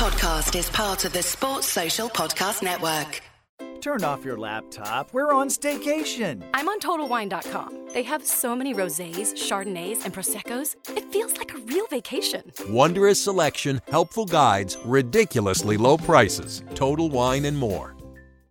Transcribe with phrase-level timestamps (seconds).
[0.00, 3.20] podcast is part of the Sports Social Podcast Network.
[3.82, 5.12] Turn off your laptop.
[5.12, 6.42] We're on staycation.
[6.54, 7.88] I'm on TotalWine.com.
[7.92, 10.74] They have so many rosés, chardonnays, and proseccos.
[10.96, 12.50] It feels like a real vacation.
[12.70, 16.62] Wondrous selection, helpful guides, ridiculously low prices.
[16.74, 17.94] Total Wine and more.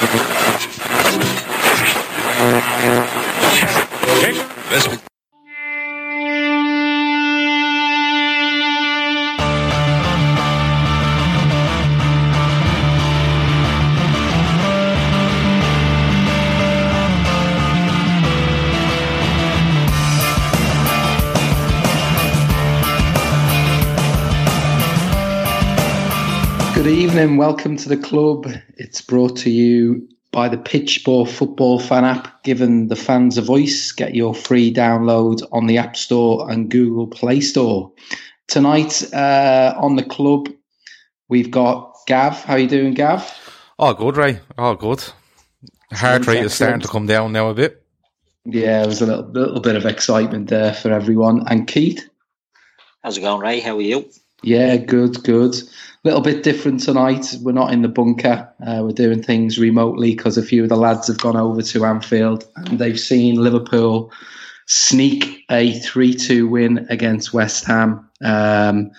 [0.00, 0.20] Good
[27.20, 27.36] evening.
[27.36, 28.46] Welcome to the club.
[28.78, 33.92] It's brought to you by the Pitchball Football Fan app, giving the fans a voice.
[33.92, 37.92] Get your free download on the App Store and Google Play Store.
[38.48, 40.48] Tonight uh, on the club,
[41.28, 42.42] we've got Gav.
[42.42, 43.30] How you doing, Gav?
[43.78, 44.40] Oh, good, Ray.
[44.56, 45.04] Oh, good.
[45.92, 47.84] Heart rate is starting to come down now a bit.
[48.46, 51.46] Yeah, there was a little, little bit of excitement there for everyone.
[51.48, 52.02] And Keith?
[53.04, 53.60] How's it going, Ray?
[53.60, 54.08] How are you?
[54.42, 55.54] Yeah, good, good.
[56.02, 57.34] Little bit different tonight.
[57.42, 58.50] We're not in the bunker.
[58.66, 61.84] Uh, we're doing things remotely because a few of the lads have gone over to
[61.84, 64.10] Anfield and they've seen Liverpool
[64.66, 68.08] sneak a 3 2 win against West Ham.
[68.22, 68.92] Um,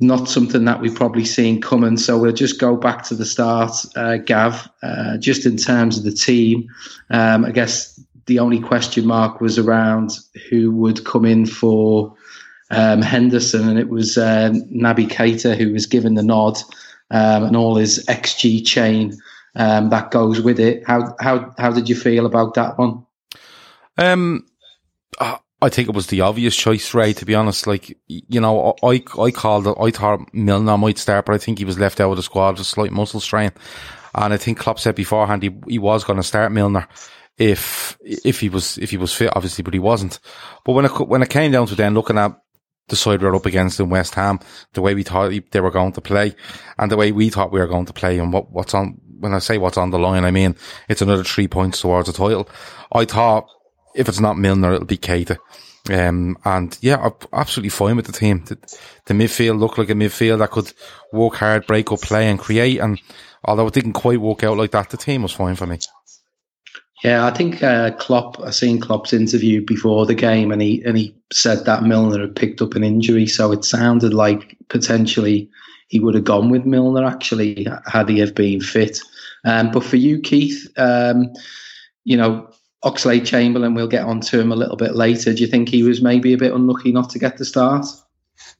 [0.00, 1.96] not something that we've probably seen coming.
[1.96, 6.02] So we'll just go back to the start, uh, Gav, uh, just in terms of
[6.04, 6.66] the team.
[7.10, 10.18] Um, I guess the only question mark was around
[10.50, 12.12] who would come in for
[12.74, 16.58] um, Henderson, and it was uh, Naby Keita who was given the nod,
[17.10, 19.16] um, and all his XG chain
[19.56, 20.86] um, that goes with it.
[20.86, 23.06] How how how did you feel about that one?
[23.96, 24.46] Um,
[25.64, 27.14] I think it was the obvious choice, Ray.
[27.14, 29.76] To be honest, like you know, I I called it.
[29.80, 32.52] I thought Milner might start, but I think he was left out of the squad
[32.52, 33.52] with a slight muscle strain,
[34.14, 36.86] and I think Klopp said beforehand he he was going to start Milner
[37.38, 40.20] if if he was if he was fit, obviously, but he wasn't.
[40.64, 42.38] But when it when it came down to then looking at
[42.88, 44.40] the side we're up against in West Ham,
[44.74, 46.34] the way we thought they were going to play,
[46.78, 49.00] and the way we thought we were going to play, and what what's on.
[49.20, 50.54] When I say what's on the line, I mean
[50.88, 52.48] it's another three points towards the title.
[52.92, 53.48] I thought
[53.94, 55.38] if it's not Milner, it'll be Keita.
[55.90, 58.44] Um, and yeah, I'm absolutely fine with the team.
[58.44, 58.56] The,
[59.04, 60.72] the, midfield looked like a midfield that could
[61.12, 62.80] work hard, break up play and create.
[62.80, 63.00] And
[63.44, 65.78] although it didn't quite work out like that, the team was fine for me.
[67.04, 68.40] Yeah, I think uh, Klopp.
[68.40, 72.34] I seen Klopp's interview before the game, and he and he said that Milner had
[72.34, 75.50] picked up an injury, so it sounded like potentially
[75.88, 79.00] he would have gone with Milner actually had he have been fit.
[79.44, 81.30] Um, but for you, Keith, um,
[82.04, 82.48] you know
[82.84, 83.74] Oxlade Chamberlain.
[83.74, 85.34] We'll get on to him a little bit later.
[85.34, 87.84] Do you think he was maybe a bit unlucky not to get the start?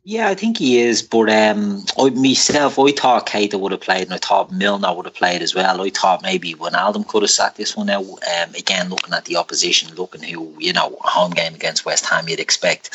[0.06, 1.00] Yeah, I think he is.
[1.02, 5.06] But um, I, myself, I thought Keita would have played, and I thought Milner would
[5.06, 5.80] have played as well.
[5.80, 8.04] I thought maybe Wijnaldum could have sat this one out.
[8.04, 12.28] Um, again, looking at the opposition, looking who you know, home game against West Ham,
[12.28, 12.90] you'd expect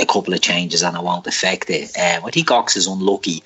[0.00, 1.94] a couple of changes, and it won't affect it.
[1.98, 3.42] Um, I think Ox is unlucky,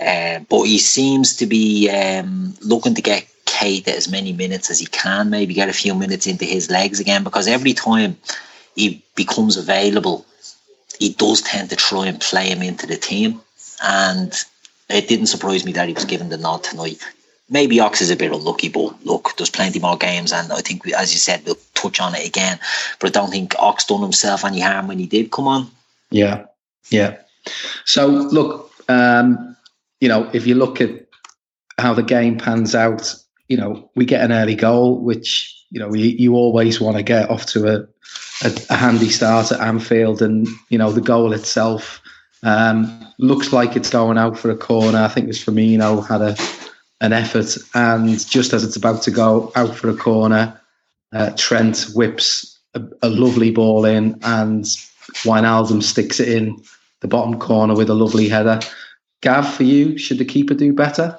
[0.00, 4.78] uh, but he seems to be um, looking to get Keita as many minutes as
[4.78, 5.28] he can.
[5.28, 8.16] Maybe get a few minutes into his legs again, because every time
[8.74, 10.24] he becomes available
[10.98, 13.40] he does tend to try and play him into the team.
[13.82, 14.32] And
[14.88, 16.98] it didn't surprise me that he was given the nod tonight.
[17.50, 20.88] Maybe Ox is a bit unlucky, but look, there's plenty more games, and I think,
[20.92, 22.58] as you said, we'll touch on it again.
[22.98, 25.70] But I don't think Ox done himself any harm when he did come on.
[26.10, 26.46] Yeah,
[26.88, 27.18] yeah.
[27.84, 29.56] So look, um,
[30.00, 31.06] you know, if you look at
[31.78, 33.14] how the game pans out,
[33.48, 37.02] you know, we get an early goal, which you know you, you always want to
[37.02, 37.86] get off to a
[38.42, 42.00] a, a, handy start at Anfield, and you know the goal itself
[42.42, 44.98] um, looks like it's going out for a corner.
[44.98, 46.36] I think it was Firmino had a
[47.00, 50.60] an effort, and just as it's about to go out for a corner,
[51.12, 54.64] uh, Trent whips a, a, lovely ball in, and
[55.24, 56.62] Wijnaldum sticks it in
[57.00, 58.60] the bottom corner with a lovely header.
[59.20, 61.18] Gav, for you, should the keeper do better?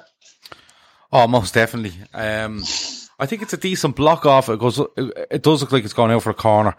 [1.12, 1.94] Oh, most definitely.
[2.12, 2.62] Um,
[3.18, 4.48] I think it's a decent block off.
[4.48, 4.80] It goes.
[4.96, 6.76] It does look like it's going out for a corner.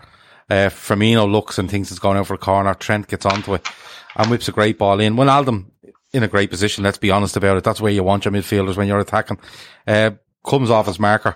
[0.50, 2.74] Uh, Firmino looks and thinks it's going out for a corner.
[2.74, 3.68] Trent gets onto it.
[4.16, 5.16] and whips a great ball in.
[5.16, 5.68] Wijnaldum
[6.14, 7.64] in a great position, let's be honest about it.
[7.64, 9.40] That's where you want your midfielders when you're attacking.
[9.86, 10.12] Uh,
[10.46, 11.36] comes off his marker.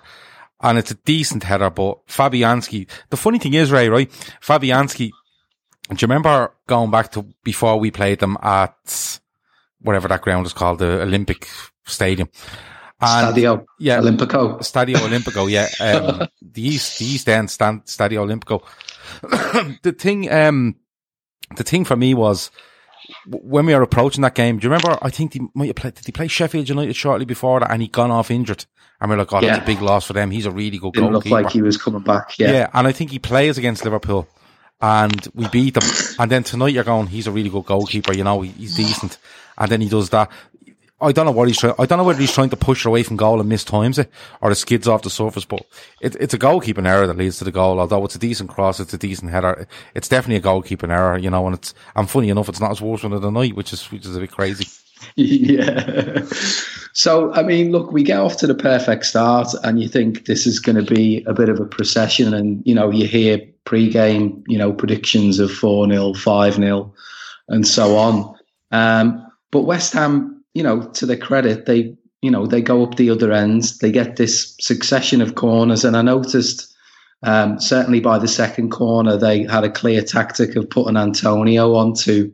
[0.60, 4.10] And it's a decent header, but Fabianski, the funny thing is, Ray, right?
[4.40, 5.10] Fabianski,
[5.88, 9.18] do you remember going back to before we played them at
[9.80, 11.48] whatever that ground is called, the Olympic
[11.84, 12.28] Stadium?
[13.00, 14.60] And, Stadio yeah, Olimpico.
[14.60, 15.68] Stadio Olimpico, yeah.
[15.84, 18.62] Um, the East, the East End stand, Stadio Olimpico.
[19.82, 20.76] the thing, um,
[21.56, 22.50] the thing for me was
[23.26, 24.58] when we were approaching that game.
[24.58, 24.98] Do you remember?
[25.02, 25.94] I think he might have played.
[25.94, 28.64] Did he play Sheffield United shortly before that, and he gone off injured?
[29.00, 29.54] And we're like, oh, yeah.
[29.54, 30.30] that's a big loss for them.
[30.30, 31.34] He's a really good Didn't goalkeeper.
[31.34, 32.38] look like he was coming back.
[32.38, 34.28] Yeah, yeah, and I think he plays against Liverpool,
[34.80, 35.82] and we beat them.
[36.18, 38.14] and then tonight you're going, he's a really good goalkeeper.
[38.14, 39.18] You know, he's decent.
[39.58, 40.30] And then he does that.
[41.02, 41.74] I don't know what he's trying.
[41.78, 44.10] I don't know whether he's trying to push away from goal and miss times it,
[44.40, 45.44] or it skids off the surface.
[45.44, 45.66] But
[46.00, 47.80] it, it's a goalkeeping error that leads to the goal.
[47.80, 49.66] Although it's a decent cross, it's a decent header.
[49.94, 51.46] It's definitely a goalkeeping error, you know.
[51.46, 53.84] And it's and funny enough, it's not as worse one of the night, which is
[53.90, 54.66] which is a bit crazy.
[55.16, 56.22] Yeah.
[56.92, 60.46] So I mean, look, we get off to the perfect start, and you think this
[60.46, 64.44] is going to be a bit of a procession, and you know, you hear pre-game,
[64.46, 66.94] you know, predictions of four 0 five 0
[67.48, 68.36] and so on.
[68.70, 72.96] Um, but West Ham you know, to their credit, they, you know, they go up
[72.96, 73.78] the other ends.
[73.78, 76.72] They get this succession of corners, and I noticed
[77.22, 82.32] um, certainly by the second corner they had a clear tactic of putting Antonio onto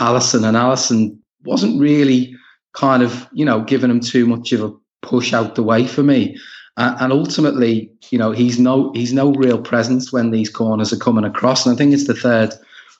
[0.00, 2.34] Alisson, and Alisson wasn't really
[2.74, 4.72] kind of, you know, giving him too much of a
[5.02, 6.36] push out the way for me.
[6.76, 10.98] Uh, and ultimately, you know, he's no he's no real presence when these corners are
[10.98, 11.64] coming across.
[11.64, 12.52] And I think it's the third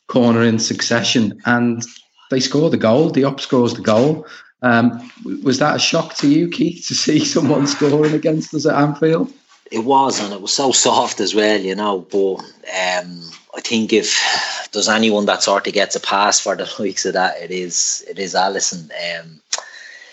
[0.09, 1.85] corner in succession, and
[2.31, 3.11] they score the goal.
[3.11, 4.27] The op scores the goal,
[4.62, 5.11] um,
[5.43, 9.32] was that a shock to you, Keith, to see someone scoring against us at Anfield?
[9.70, 12.00] It was, and it was so soft as well, you know.
[12.00, 13.20] But um,
[13.55, 17.14] I think if there's anyone that sort of gets a pass for the likes of
[17.14, 18.91] that, it is it is Alisson.
[19.20, 19.41] Um,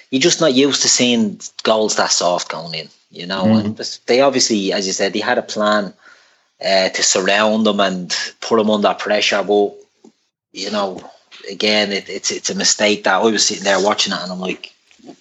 [0.09, 3.45] you're just not used to seeing goals that soft going in, you know.
[3.45, 3.65] Mm.
[3.65, 5.93] And they obviously, as you said, they had a plan
[6.63, 9.73] uh, to surround them and put them under pressure, but
[10.51, 11.01] you know
[11.49, 14.39] again, it, it's it's a mistake that I was sitting there watching it, and I'm
[14.39, 14.73] like,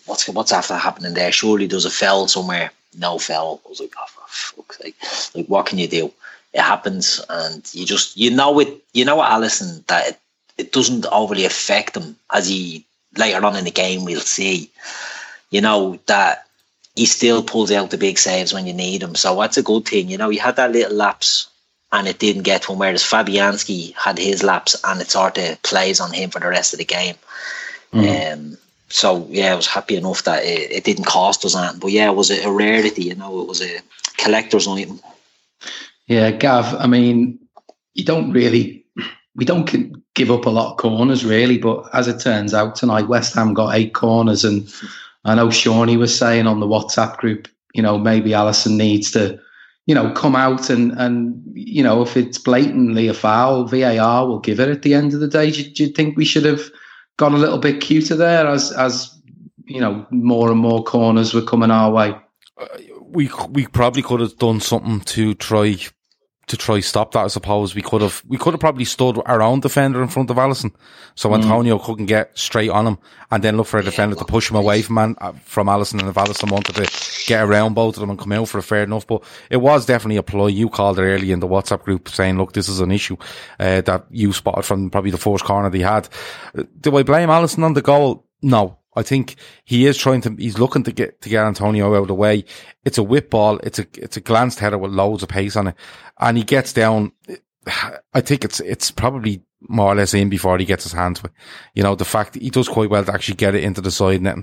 [0.06, 1.32] what's what's after happening there?
[1.32, 2.70] Surely there's a fell somewhere.
[2.98, 3.60] No fell.
[3.64, 4.96] I was like, oh, for fuck's sake!
[5.34, 6.12] Like, what can you do?
[6.52, 8.82] It happens, and you just you know it.
[8.92, 10.20] You know what, Alisson, that it,
[10.58, 12.84] it doesn't overly affect him as he
[13.16, 14.70] later on in the game we'll see.
[15.50, 16.46] You know that
[16.94, 19.14] he still pulls out the big saves when you need him.
[19.14, 20.08] So that's a good thing.
[20.08, 21.48] You know, he had that little lapse
[21.92, 22.78] and it didn't get to him.
[22.78, 26.72] Whereas Fabianski had his laps and it sort of plays on him for the rest
[26.72, 27.16] of the game.
[27.92, 28.32] Mm.
[28.32, 28.58] Um,
[28.88, 31.80] so yeah, I was happy enough that it, it didn't cost us anything.
[31.80, 33.78] But yeah, it was a, a, rarity, you know, it was a
[34.16, 35.00] collector's item.
[36.06, 37.38] Yeah, Gav, I mean,
[37.94, 38.84] you don't really,
[39.36, 43.08] we don't give up a lot of corners really, but as it turns out tonight,
[43.08, 44.44] West Ham got eight corners.
[44.44, 44.70] And
[45.24, 49.38] I know Shawnee was saying on the WhatsApp group, you know, maybe Alisson needs to
[49.87, 54.38] you know, come out and and you know, if it's blatantly a foul, VAR will
[54.38, 55.50] give it at the end of the day.
[55.50, 56.70] Do, do you think we should have
[57.17, 59.19] gone a little bit cuter there as as
[59.64, 62.14] you know more and more corners were coming our way?
[62.58, 62.67] Uh,
[63.00, 65.76] we we probably could have done something to try
[66.48, 67.24] to try stop that.
[67.24, 70.36] I suppose we could have we could have probably stood around defender in front of
[70.36, 70.72] Alisson,
[71.14, 71.36] so mm.
[71.36, 72.98] Antonio couldn't get straight on him,
[73.30, 76.00] and then look for a defender to push him away from Man, uh, from Alisson.
[76.00, 78.62] And if Alisson wanted to get around both of them and come out for a
[78.62, 80.49] fair enough, but it was definitely a ploy.
[80.49, 83.16] You called it early in the WhatsApp group saying, "Look, this is an issue
[83.58, 86.08] uh, that you spotted from probably the first corner they had."
[86.56, 88.26] Uh, do I blame Alisson on the goal?
[88.44, 92.02] No, I think he is trying to, he's looking to get, to get Antonio out
[92.02, 92.44] of the way.
[92.84, 93.58] It's a whip ball.
[93.62, 95.76] It's a, it's a glanced header with loads of pace on it.
[96.23, 97.12] And he gets down.
[98.14, 101.33] I think it's, it's probably more or less in before he gets his hands with,
[101.75, 104.23] you know, the fact he does quite well to actually get it into the side
[104.23, 104.38] net.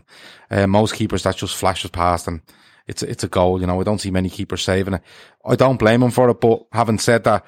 [0.49, 2.41] Uh, most keepers that just flashes past and
[2.87, 3.59] it's, it's a goal.
[3.59, 5.01] You know, I don't see many keepers saving it.
[5.45, 7.45] I don't blame him for it, but having said that,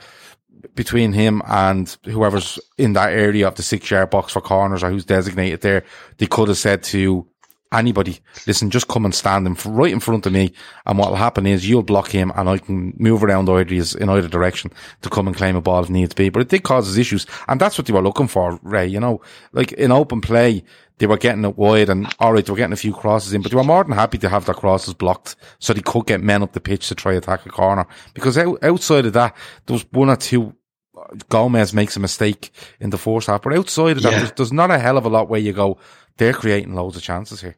[0.75, 4.89] between him and whoever's in that area of the six yard box for corners or
[4.89, 5.83] who's designated there,
[6.17, 7.27] they could have said to
[7.71, 10.53] anybody, listen, just come and stand in, right in front of me.
[10.85, 14.27] And what'll happen is you'll block him and I can move around either in either
[14.27, 16.29] direction to come and claim a ball if needs be.
[16.29, 17.25] But it did cause issues.
[17.47, 18.87] And that's what they were looking for, Ray.
[18.87, 19.21] You know,
[19.53, 20.63] like in open play,
[21.01, 23.41] they were getting it wide and all right, they were getting a few crosses in,
[23.41, 26.21] but they were more than happy to have their crosses blocked so they could get
[26.21, 27.87] men up the pitch to try attack a corner.
[28.13, 29.35] Because out, outside of that,
[29.65, 30.55] there was one or two
[30.95, 34.53] uh, Gomez makes a mistake in the first half, but outside of that, there's, there's,
[34.53, 35.79] not a hell of a lot where you go,
[36.17, 37.57] they're creating loads of chances here.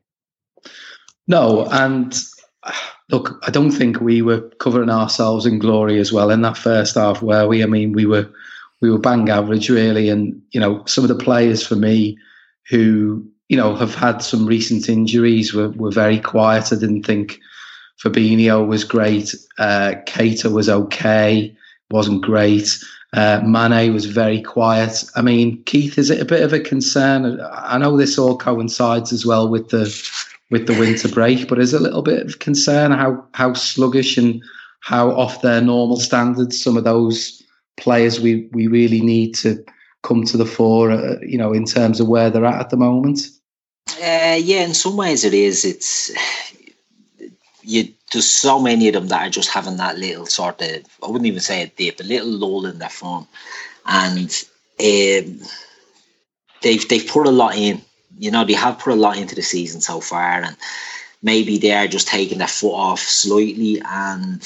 [1.27, 2.15] No, and
[3.09, 6.95] look, I don't think we were covering ourselves in glory as well in that first
[6.95, 8.29] half, where we, I mean, we were
[8.81, 10.09] we were bang average really.
[10.09, 12.17] And you know, some of the players for me
[12.69, 16.73] who you know have had some recent injuries were were very quiet.
[16.73, 17.39] I didn't think
[18.03, 19.33] Fabinho was great.
[19.57, 21.55] Uh, Keita was okay,
[21.91, 22.77] wasn't great.
[23.13, 25.03] Uh, Mane was very quiet.
[25.15, 27.39] I mean, Keith, is it a bit of a concern?
[27.53, 29.85] I know this all coincides as well with the
[30.53, 34.41] with the winter break, but is a little bit of concern how how sluggish and
[34.81, 37.41] how off their normal standards some of those
[37.75, 39.65] players we we really need to
[40.03, 40.91] come to the fore.
[40.91, 43.21] Uh, you know, in terms of where they're at at the moment.
[43.99, 45.65] Uh, yeah, in some ways it is.
[45.65, 46.11] It's
[47.63, 47.91] you.
[48.11, 50.85] There's so many of them that are just having that little sort of.
[51.01, 53.27] I wouldn't even say a dip, a little lull in their form,
[53.87, 54.29] and
[54.79, 55.39] um,
[56.61, 57.81] they've they've put a lot in.
[58.17, 60.55] You know, they have put a lot into the season so far, and
[61.21, 64.41] maybe they are just taking their foot off slightly, and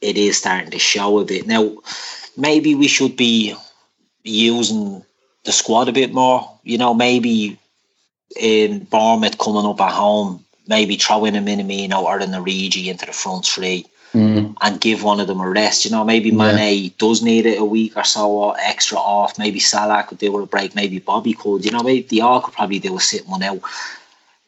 [0.00, 1.78] it is starting to show a bit now.
[2.36, 3.54] Maybe we should be
[4.22, 5.04] using
[5.44, 6.58] the squad a bit more.
[6.62, 7.58] You know, maybe
[8.38, 13.06] in Bournemouth coming up at home, maybe throw in a Minamino or an Origi into
[13.06, 14.54] the front three mm.
[14.60, 15.84] and give one of them a rest.
[15.84, 16.90] You know, maybe Mane yeah.
[16.98, 19.38] does need it a week or so extra off.
[19.38, 20.74] Maybe Salah could do with a break.
[20.74, 21.64] Maybe Bobby could.
[21.64, 23.60] You know, maybe the all could probably do a sitting one out.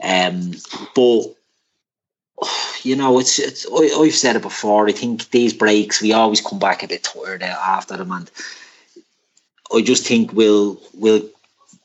[0.02, 0.52] Um,
[0.94, 1.34] but
[2.82, 3.66] you know, it's it's.
[3.70, 4.88] I, have said it before.
[4.88, 8.30] I think these breaks we always come back a bit tired after them, and
[9.74, 11.28] I just think we'll we'll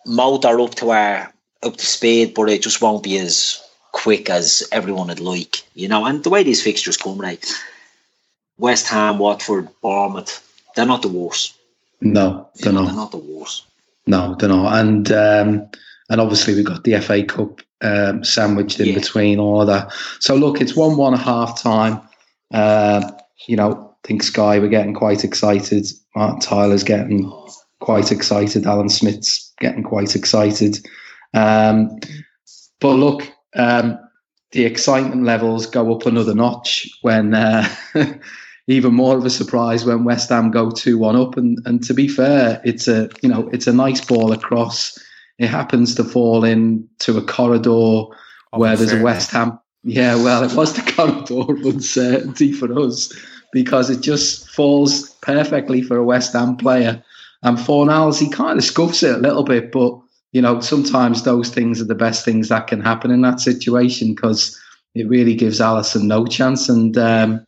[0.05, 3.61] motor up to our up to speed, but it just won't be as
[4.05, 6.05] quick as everyone would like, you know.
[6.05, 7.43] And the way these fixtures come, right?
[8.59, 10.33] West Ham, Watford, Bournemouth,
[10.75, 11.55] they're not the worst.
[12.01, 12.85] No, they're not.
[12.85, 13.65] They're not the worst.
[14.05, 14.79] No, they're not.
[14.79, 15.67] And um,
[16.11, 18.93] and obviously we've got the FA Cup um, sandwiched in yeah.
[18.93, 19.91] between all of that.
[20.19, 21.99] So look, it's one one half time.
[22.53, 23.11] Uh,
[23.47, 25.87] you know, I think Sky we're getting quite excited.
[26.15, 27.33] Martin Tyler's getting
[27.79, 28.67] quite excited.
[28.67, 30.77] Alan Smith's getting quite excited.
[31.33, 31.99] Um,
[32.79, 33.99] but look, um,
[34.51, 37.67] the excitement levels go up another notch when uh,
[38.67, 41.37] even more of a surprise when West Ham go two one up.
[41.37, 44.97] And and to be fair, it's a you know it's a nice ball across
[45.37, 48.09] it happens to fall into a corridor oh,
[48.51, 49.59] where there's a West Ham.
[49.83, 53.13] Yeah, well, it was the corridor of uncertainty for us
[53.51, 57.03] because it just falls perfectly for a West Ham player.
[57.43, 59.99] And Fornals, he kind of scuffs it a little bit, but
[60.35, 64.13] you know, sometimes those things are the best things that can happen in that situation
[64.13, 64.59] because
[64.93, 66.67] it really gives Alisson no chance.
[66.67, 67.45] And um,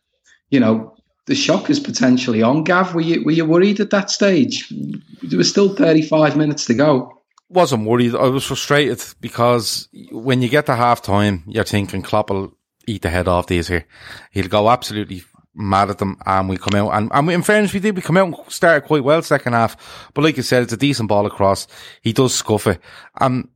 [0.48, 2.64] you know, the shock is potentially on.
[2.64, 4.72] Gav, were you were you worried at that stage?
[5.22, 7.12] There was still 35 minutes to go
[7.50, 8.14] wasn't worried.
[8.14, 12.52] I was frustrated because when you get to half time, you're thinking Klopp will
[12.86, 13.86] eat the head off these here.
[14.30, 15.22] He'll go absolutely
[15.58, 18.16] mad at them and we come out and, and in fairness we did we come
[18.16, 21.26] out and started quite well second half but like you said it's a decent ball
[21.26, 21.66] across
[22.00, 22.80] he does scuff it
[23.20, 23.48] and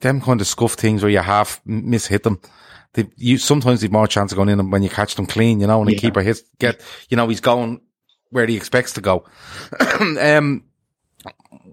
[0.00, 2.40] them kind of scuff things where you half miss hit them
[2.94, 5.66] they, you sometimes you've more chance of going in when you catch them clean you
[5.66, 7.80] know and the keeper hits get you know he's going
[8.30, 9.24] where he expects to go
[10.00, 10.64] um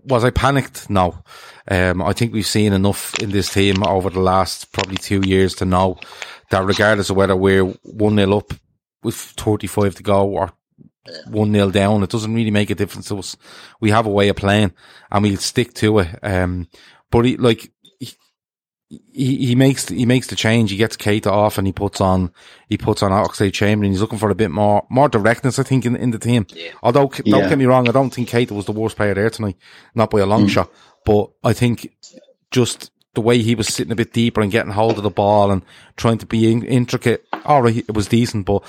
[0.08, 0.90] was I panicked?
[0.90, 1.22] No.
[1.70, 5.54] Um, I think we've seen enough in this team over the last probably two years
[5.56, 6.00] to know
[6.50, 8.54] that regardless of whether we're 1 nil up
[9.08, 10.52] with 35 to go or
[11.28, 13.36] 1 0 down, it doesn't really make a difference to us.
[13.80, 14.74] We have a way of playing
[15.10, 16.20] and we'll stick to it.
[16.22, 16.68] Um,
[17.10, 17.72] but he, like,
[18.90, 20.72] he, he makes he makes the change.
[20.72, 22.32] He gets Keita off and he puts on
[22.70, 23.92] he puts on Oxlade Chamberlain.
[23.92, 26.46] He's looking for a bit more more directness, I think, in, in the team.
[26.50, 26.72] Yeah.
[26.82, 27.50] Although don't yeah.
[27.50, 29.58] get me wrong, I don't think Keita was the worst player there tonight,
[29.94, 30.50] not by a long mm.
[30.50, 30.72] shot.
[31.06, 31.94] But I think
[32.52, 35.52] just the way he was sitting a bit deeper and getting hold of the ball
[35.52, 35.64] and
[35.96, 37.26] trying to be in, intricate.
[37.46, 38.64] All right, it was decent, but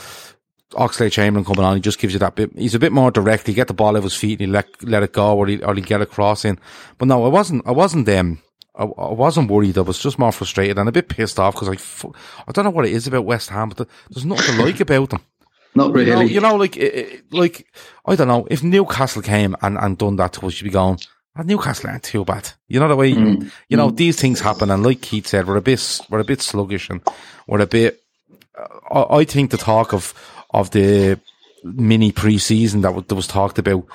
[0.73, 2.51] Oxlade Chamberlain coming on, he just gives you that bit.
[2.57, 3.47] He's a bit more direct.
[3.47, 5.47] He get the ball out of his feet and he let let it go, or
[5.47, 6.59] he or he get a cross in.
[6.99, 7.67] But no, I wasn't.
[7.67, 8.43] I wasn't them.
[8.75, 9.77] Um, I, I wasn't worried.
[9.77, 12.13] I was just more frustrated and a bit pissed off because I,
[12.47, 15.11] I don't know what it is about West Ham, but there's nothing to like about
[15.11, 15.23] them.
[15.75, 16.11] Not really.
[16.11, 17.67] You know, you know like, it, like,
[18.07, 20.99] I don't know, if Newcastle came and, and done that to us, you'd be going,
[21.45, 22.51] Newcastle aren't too bad.
[22.67, 23.51] You know the way, mm.
[23.69, 23.97] you know, mm.
[23.97, 24.71] these things happen.
[24.71, 27.01] And like Keith said, we're a bit, we're a bit sluggish and
[27.47, 28.03] we're a bit,
[28.57, 30.15] uh, I, I think the talk of,
[30.51, 31.21] of the
[31.63, 33.87] mini pre-season that, w- that was talked about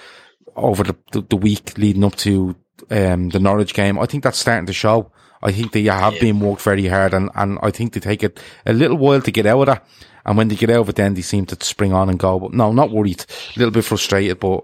[0.55, 2.55] over the, the, the week leading up to
[2.89, 5.11] um, the Norwich game, I think that's starting to show.
[5.41, 6.21] I think they have yeah.
[6.21, 9.31] been worked very hard and, and I think they take it a little while to
[9.31, 9.87] get out of that.
[10.25, 12.39] And when they get out of it, then they seem to spring on and go.
[12.39, 13.25] But no, not worried.
[13.55, 14.63] A little bit frustrated, but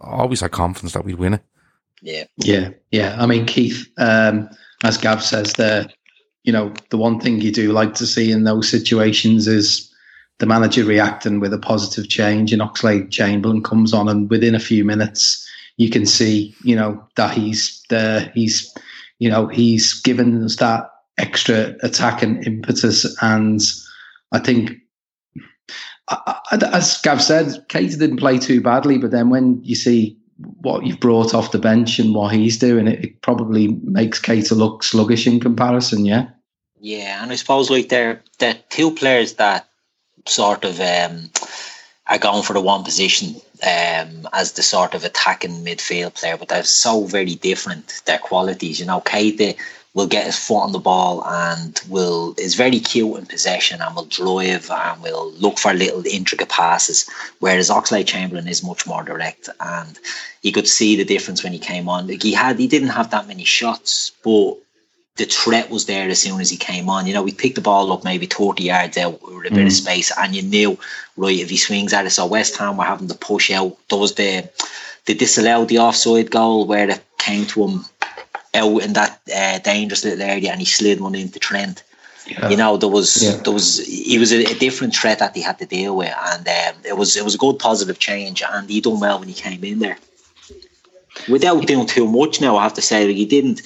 [0.00, 1.42] always had confidence that we'd win it.
[2.02, 2.24] Yeah.
[2.38, 2.70] Yeah.
[2.90, 3.16] Yeah.
[3.18, 4.50] I mean, Keith, um,
[4.84, 5.86] as Gav says there,
[6.44, 9.88] you know, the one thing you do like to see in those situations is
[10.38, 14.60] the manager reacting with a positive change and Oxlade Chamberlain comes on and within a
[14.60, 18.30] few minutes you can see, you know, that he's there.
[18.34, 18.72] He's,
[19.18, 23.16] you know, he's given us that extra attacking impetus.
[23.22, 23.60] And
[24.32, 24.72] I think,
[26.50, 30.18] as Gav said, Keita didn't play too badly, but then when you see
[30.60, 34.56] what you've brought off the bench and what he's doing, it, it probably makes Keita
[34.56, 36.04] look sluggish in comparison.
[36.04, 36.28] Yeah.
[36.80, 39.68] Yeah, and I suppose like they're the two players that
[40.26, 41.30] sort of um,
[42.08, 46.48] are going for the one position um, as the sort of attacking midfield player, but
[46.48, 48.02] they're so very different.
[48.04, 49.56] Their qualities, you know, Keita
[49.94, 53.94] will get his foot on the ball and will is very cute in possession and
[53.94, 57.08] will drive and will look for little intricate passes.
[57.40, 59.98] Whereas Oxlade Chamberlain is much more direct, and
[60.40, 62.06] you could see the difference when he came on.
[62.06, 64.56] Like he had, he didn't have that many shots, but
[65.16, 67.06] the threat was there as soon as he came on.
[67.06, 69.66] You know, we picked the ball up maybe 30 yards out with a bit mm.
[69.66, 70.78] of space, and you knew,
[71.18, 72.10] right, if he swings at it.
[72.10, 73.76] So West Ham were having to push out.
[73.90, 74.48] There was the,
[75.04, 77.84] they disallowed the offside goal where it came to him
[78.54, 81.82] out in that uh, dangerous little area and he slid one into Trent.
[82.26, 82.50] Yeah.
[82.50, 83.42] You know, there was yeah.
[83.42, 86.46] there was he was a, a, different threat that he had to deal with, and
[86.46, 89.34] um, it was it was a good positive change, and he done well when he
[89.34, 89.98] came in there.
[91.28, 93.62] Without doing too much, now I have to say, like, he didn't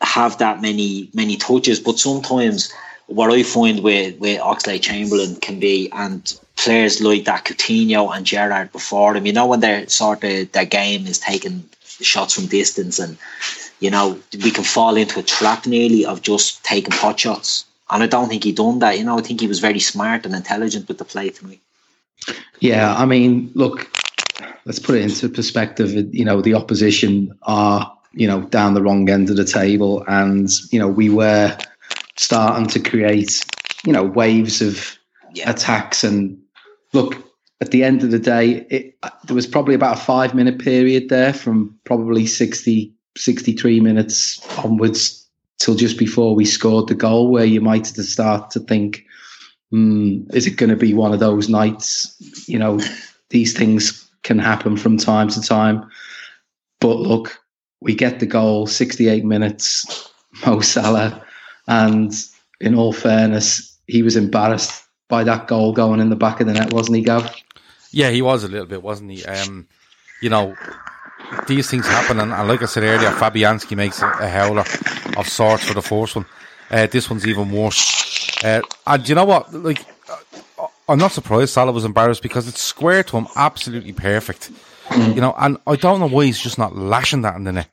[0.00, 1.80] have that many many touches.
[1.80, 2.72] But sometimes
[3.08, 8.24] what I find with with Oxlade Chamberlain can be and players like that Coutinho and
[8.24, 11.64] Gerrard before them, you know, when they're sort of their game is taking
[12.00, 13.18] shots from distance and
[13.82, 17.64] you know, we can fall into a trap nearly of just taking pot shots.
[17.90, 18.98] And I don't think he done that.
[18.98, 21.60] You know, I think he was very smart and intelligent with the play tonight.
[22.60, 23.90] Yeah, I mean, look,
[24.64, 25.92] let's put it into perspective.
[26.14, 30.04] You know, the opposition are you know, down the wrong end of the table.
[30.06, 31.56] And, you know, we were
[32.16, 33.44] starting to create,
[33.84, 34.98] you know, waves of
[35.34, 35.50] yeah.
[35.50, 36.04] attacks.
[36.04, 36.38] And
[36.92, 37.16] look,
[37.60, 41.08] at the end of the day, it, there was probably about a five minute period
[41.08, 45.26] there from probably 60, 63 minutes onwards
[45.58, 49.04] till just before we scored the goal where you might start to think,
[49.70, 52.16] hmm, is it going to be one of those nights?
[52.48, 52.80] You know,
[53.30, 55.88] these things can happen from time to time.
[56.80, 57.38] But look,
[57.80, 60.10] we get the goal, 68 minutes,
[60.46, 61.24] Mo Salah.
[61.68, 62.12] And
[62.60, 66.54] in all fairness, he was embarrassed by that goal going in the back of the
[66.54, 67.34] net, wasn't he, Gav?
[67.90, 69.24] Yeah, he was a little bit, wasn't he?
[69.24, 69.68] Um,
[70.22, 70.56] you know,
[71.46, 72.20] these things happen.
[72.20, 74.64] And, and, like I said earlier, Fabianski makes a, a howler
[75.16, 76.26] of sorts for the first one.
[76.70, 78.42] Uh, this one's even worse.
[78.42, 79.52] Uh, and you know what?
[79.52, 84.50] Like, uh, I'm not surprised Salah was embarrassed because it's square to him, absolutely perfect.
[84.88, 85.14] Mm.
[85.14, 87.68] You know, and I don't know why he's just not lashing that in the net.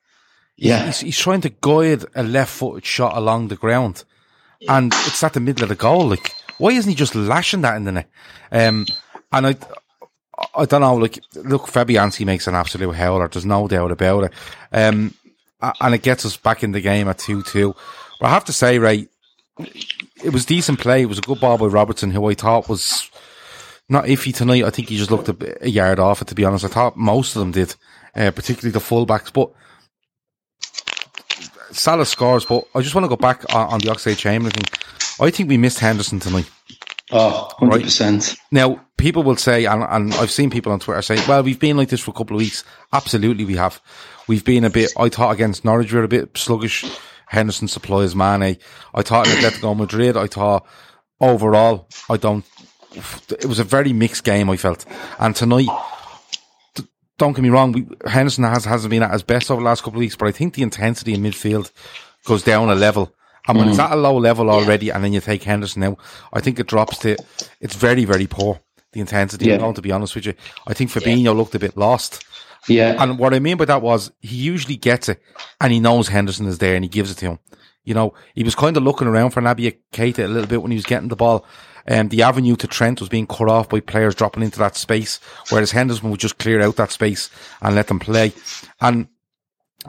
[0.58, 0.86] Yeah.
[0.86, 4.04] He's, he's trying to guide a left footed shot along the ground.
[4.60, 4.78] Yeah.
[4.78, 6.10] And it's at the middle of the goal.
[6.10, 8.10] Like, why isn't he just lashing that in the net?
[8.52, 8.86] Um,
[9.32, 9.56] and I,
[10.56, 13.28] I don't know, like, look, Fabianski makes an absolute howler.
[13.28, 14.34] There's no doubt about it.
[14.71, 15.13] Um,
[15.82, 17.75] and it gets us back in the game at 2-2.
[18.19, 19.10] But I have to say, right,
[20.23, 21.02] it was decent play.
[21.02, 23.10] It was a good ball by Robertson, who I thought was
[23.89, 24.63] not iffy tonight.
[24.63, 26.65] I think he just looked a, a yard off it, to be honest.
[26.65, 27.75] I thought most of them did,
[28.15, 29.34] uh, particularly the fullbacks.
[29.34, 29.52] But
[31.71, 34.80] Salah scores, but I just want to go back on, on the Oxlade Chamberlain thing.
[35.21, 36.49] I think we missed Henderson tonight.
[37.12, 38.12] Oh, 100%.
[38.12, 38.38] Right?
[38.52, 41.78] Now, people will say, and, and, I've seen people on Twitter say, well, we've been
[41.78, 42.63] like this for a couple of weeks.
[42.93, 43.82] Absolutely, we have.
[44.28, 46.86] We've been a bit, I thought against Norwich, we were a bit sluggish.
[47.28, 48.43] Henderson supplies Mane.
[48.43, 48.56] Eh?
[48.93, 50.65] I thought in Atletico Madrid, I thought
[51.19, 52.45] overall, I don't,
[53.30, 54.86] it was a very mixed game, I felt.
[55.19, 55.67] And tonight,
[57.17, 59.84] don't get me wrong, we, Henderson has, hasn't been at his best over the last
[59.84, 61.72] couple of weeks, but I think the intensity in midfield
[62.26, 63.13] goes down a level.
[63.47, 63.71] And when mm.
[63.71, 64.95] it's at a low level already yeah.
[64.95, 65.97] and then you take Henderson out,
[66.34, 67.17] I think it drops to,
[67.60, 68.60] it's very, very poor.
[68.91, 69.58] The intensity, yeah.
[69.58, 70.34] going to be honest with you.
[70.65, 71.32] I think Fabinho yeah.
[71.32, 72.25] looked a bit lost.
[72.67, 72.95] Yeah.
[73.02, 75.21] And what I mean by that was he usually gets it
[75.62, 77.39] and he knows Henderson is there and he gives it to him.
[77.84, 80.71] You know, he was kind of looking around for Naby Keita a little bit when
[80.71, 81.45] he was getting the ball
[81.89, 85.19] um, the avenue to Trent was being cut off by players dropping into that space,
[85.49, 87.30] whereas Henderson would just clear out that space
[87.62, 88.32] and let them play.
[88.80, 89.08] And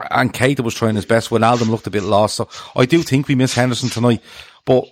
[0.09, 2.35] and Keita was trying his best Wijnaldum looked a bit lost.
[2.35, 4.21] So I do think we miss Henderson tonight,
[4.65, 4.85] but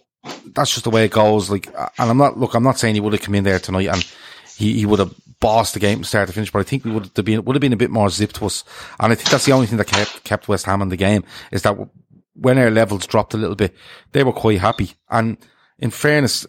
[0.47, 1.49] that's just the way it goes.
[1.49, 3.87] Like, and I'm not, look, I'm not saying he would have come in there tonight
[3.87, 4.05] and
[4.57, 7.09] he, he would have bossed the game start to finish, but I think we would
[7.15, 8.65] have been, would have been a bit more zipped to us.
[8.99, 11.23] And I think that's the only thing that kept, kept West Ham in the game
[11.51, 11.77] is that
[12.33, 13.73] when our levels dropped a little bit,
[14.11, 14.93] they were quite happy.
[15.09, 15.37] And
[15.77, 16.45] in fairness,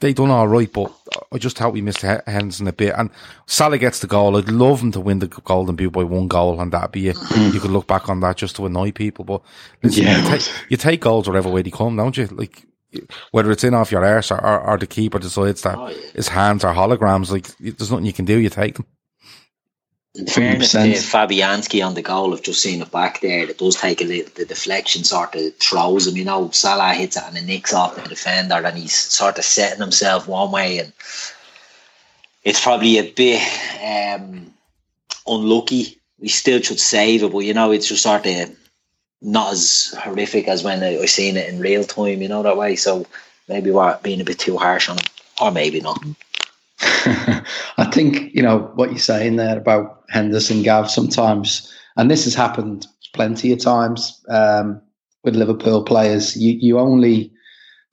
[0.00, 0.92] they done all right, but
[1.32, 2.94] I just thought we missed Henderson a bit.
[2.96, 3.10] And
[3.46, 4.36] Salah gets the goal.
[4.36, 7.16] I'd love him to win the Golden Boot by one goal, and that'd be it.
[7.16, 7.52] Mm.
[7.52, 9.42] You could look back on that just to annoy people, but
[9.82, 10.22] listen, yeah.
[10.22, 12.26] you, take, you, take, goals wherever way they come, don't you?
[12.26, 12.64] Like
[13.32, 15.96] whether it's in off your arse or, or, or the keeper decides that oh, yeah.
[16.14, 17.30] his hands are holograms.
[17.30, 18.38] Like there's nothing you can do.
[18.38, 18.86] You take them.
[20.18, 23.48] In fairness to Fabianski on the goal, I've just seen it back there.
[23.48, 26.16] It does take a little, the deflection sort of throws him.
[26.16, 29.44] You know, Salah hits it and it nicks off the defender, and he's sort of
[29.44, 30.92] setting himself one way, and
[32.42, 33.40] it's probably a bit
[33.84, 34.52] um,
[35.26, 35.98] unlucky.
[36.18, 38.56] We still should save it, but you know, it's just sort of
[39.22, 42.20] not as horrific as when I, I seen it in real time.
[42.22, 42.74] You know that way.
[42.74, 43.06] So
[43.48, 45.06] maybe we're being a bit too harsh on him,
[45.40, 46.02] or maybe not.
[46.80, 50.90] I think you know what you're saying there about Henderson, Gav.
[50.90, 54.80] Sometimes, and this has happened plenty of times um,
[55.24, 56.36] with Liverpool players.
[56.36, 57.32] You you only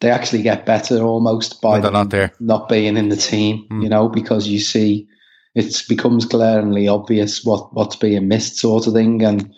[0.02, 3.66] they actually get better almost by not there, not being in the team.
[3.72, 3.84] Mm.
[3.84, 5.08] You know, because you see
[5.56, 9.24] it becomes glaringly obvious what what's being missed, sort of thing.
[9.24, 9.52] And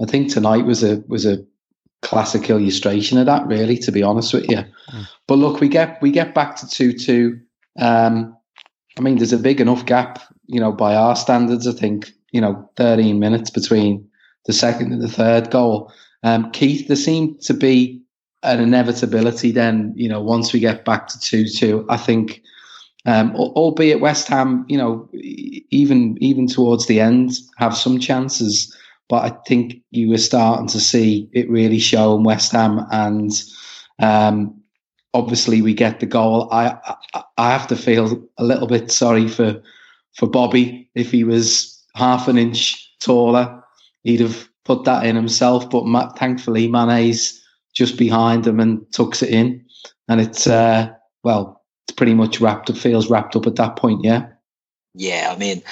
[0.00, 1.44] I think tonight was a was a
[2.02, 3.46] classic illustration of that.
[3.48, 4.58] Really, to be honest with you.
[4.92, 5.08] Mm.
[5.26, 7.40] But look, we get we get back to two two.
[7.80, 8.36] Um,
[8.98, 11.66] I mean, there's a big enough gap, you know, by our standards.
[11.66, 14.08] I think you know, 13 minutes between
[14.46, 15.92] the second and the third goal.
[16.22, 18.02] Um, Keith, there seemed to be
[18.42, 21.86] an inevitability then, you know, once we get back to 2 2.
[21.88, 22.42] I think,
[23.06, 28.74] um, albeit West Ham, you know, even even towards the end, have some chances.
[29.08, 33.32] But I think you were starting to see it really show in West Ham and
[34.00, 34.57] um,
[35.14, 36.48] obviously we get the goal.
[36.52, 36.76] I,
[37.14, 39.62] I, I have to feel a little bit sorry for
[40.14, 43.62] for Bobby if he was half an inch taller,
[44.02, 45.70] he'd have put that in himself.
[45.70, 47.40] But ma- thankfully, Mane's
[47.74, 49.64] just behind him and tucks it in,
[50.08, 50.90] and it's uh,
[51.22, 52.70] well, it's pretty much wrapped.
[52.70, 54.04] It feels wrapped up at that point.
[54.04, 54.28] Yeah.
[54.94, 55.62] Yeah, I mean,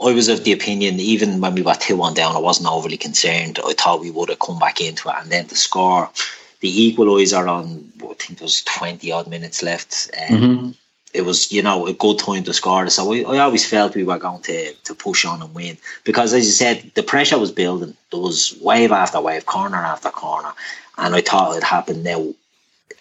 [0.00, 2.98] I was of the opinion, even when we were 2 1 down, I wasn't overly
[2.98, 3.58] concerned.
[3.64, 5.14] I thought we would have come back into it.
[5.18, 6.10] And then to score
[6.60, 10.10] the equaliser on, I think there was 20 odd minutes left.
[10.28, 10.70] Um, mm-hmm.
[11.12, 12.88] It was, you know, a good time to score.
[12.90, 16.34] So I, I, always felt we were going to, to push on and win because,
[16.34, 17.96] as you said, the pressure was building.
[18.10, 20.52] There was wave after wave, corner after corner,
[20.98, 22.34] and I thought it happened now.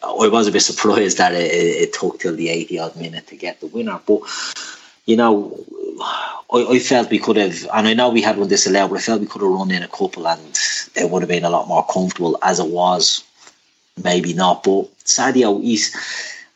[0.02, 3.36] I was a bit surprised that it, it took till the 80 odd minute to
[3.36, 4.22] get the winner, but
[5.06, 5.66] you know,
[6.52, 9.02] I, I, felt we could have, and I know we had one disallowed, but I
[9.02, 10.60] felt we could have run in a couple and
[10.96, 13.24] it would have been a lot more comfortable as it was
[14.04, 14.64] maybe not.
[14.64, 15.96] But Sadio, he's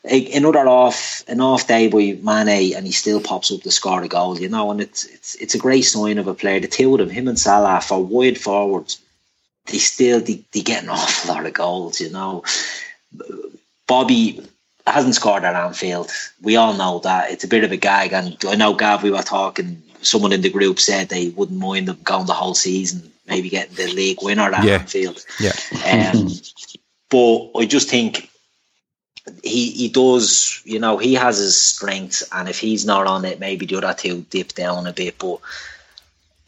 [0.04, 4.08] another off an off day by Mane, and he still pops up to score a
[4.08, 4.38] goal.
[4.38, 6.60] You know, and it's it's it's a great sign of a player.
[6.60, 9.00] The two of them, him and Salah, for wide forwards,
[9.66, 12.00] they still they, they get an awful lot of goals.
[12.00, 12.44] You know,
[13.86, 14.40] Bobby
[14.86, 16.10] hasn't scored at Anfield.
[16.42, 19.02] We all know that it's a bit of a gag, and I know Gav.
[19.02, 19.82] We were talking.
[20.02, 23.74] Someone in the group said they wouldn't mind them going the whole season, maybe getting
[23.74, 24.78] the league winner at yeah.
[24.78, 25.22] Anfield.
[25.38, 25.52] Yeah.
[25.84, 26.30] Um,
[27.10, 28.30] But I just think
[29.42, 33.40] he he does, you know, he has his strengths, and if he's not on it,
[33.40, 35.18] maybe the other two dip down a bit.
[35.18, 35.40] But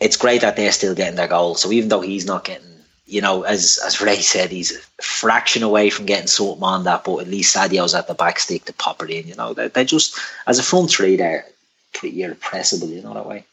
[0.00, 1.54] it's great that they're still getting their goal.
[1.54, 2.66] So even though he's not getting,
[3.06, 7.04] you know, as as Ray said, he's a fraction away from getting something on that,
[7.04, 9.28] but at least Sadio's at the back stick to pop it in.
[9.28, 11.44] You know, they they just as a front three, they're
[11.92, 12.88] pretty irrepressible.
[12.88, 13.44] You know that way.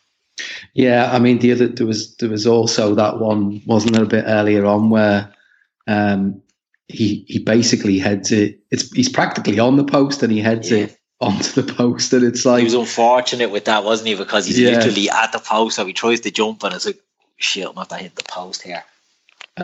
[0.74, 4.08] Yeah, I mean, the other there was there was also that one, wasn't there, a
[4.08, 5.34] bit earlier on where
[5.88, 6.42] um,
[6.90, 8.60] he he basically heads it.
[8.72, 10.80] It's he's practically on the post and he heads yeah.
[10.80, 14.16] it onto the post, and it's like he was unfortunate with that, wasn't he?
[14.16, 14.72] Because he's yeah.
[14.72, 17.00] literally at the post, so he tries to jump, and it's like
[17.38, 18.84] shit, I'm not hit the post here.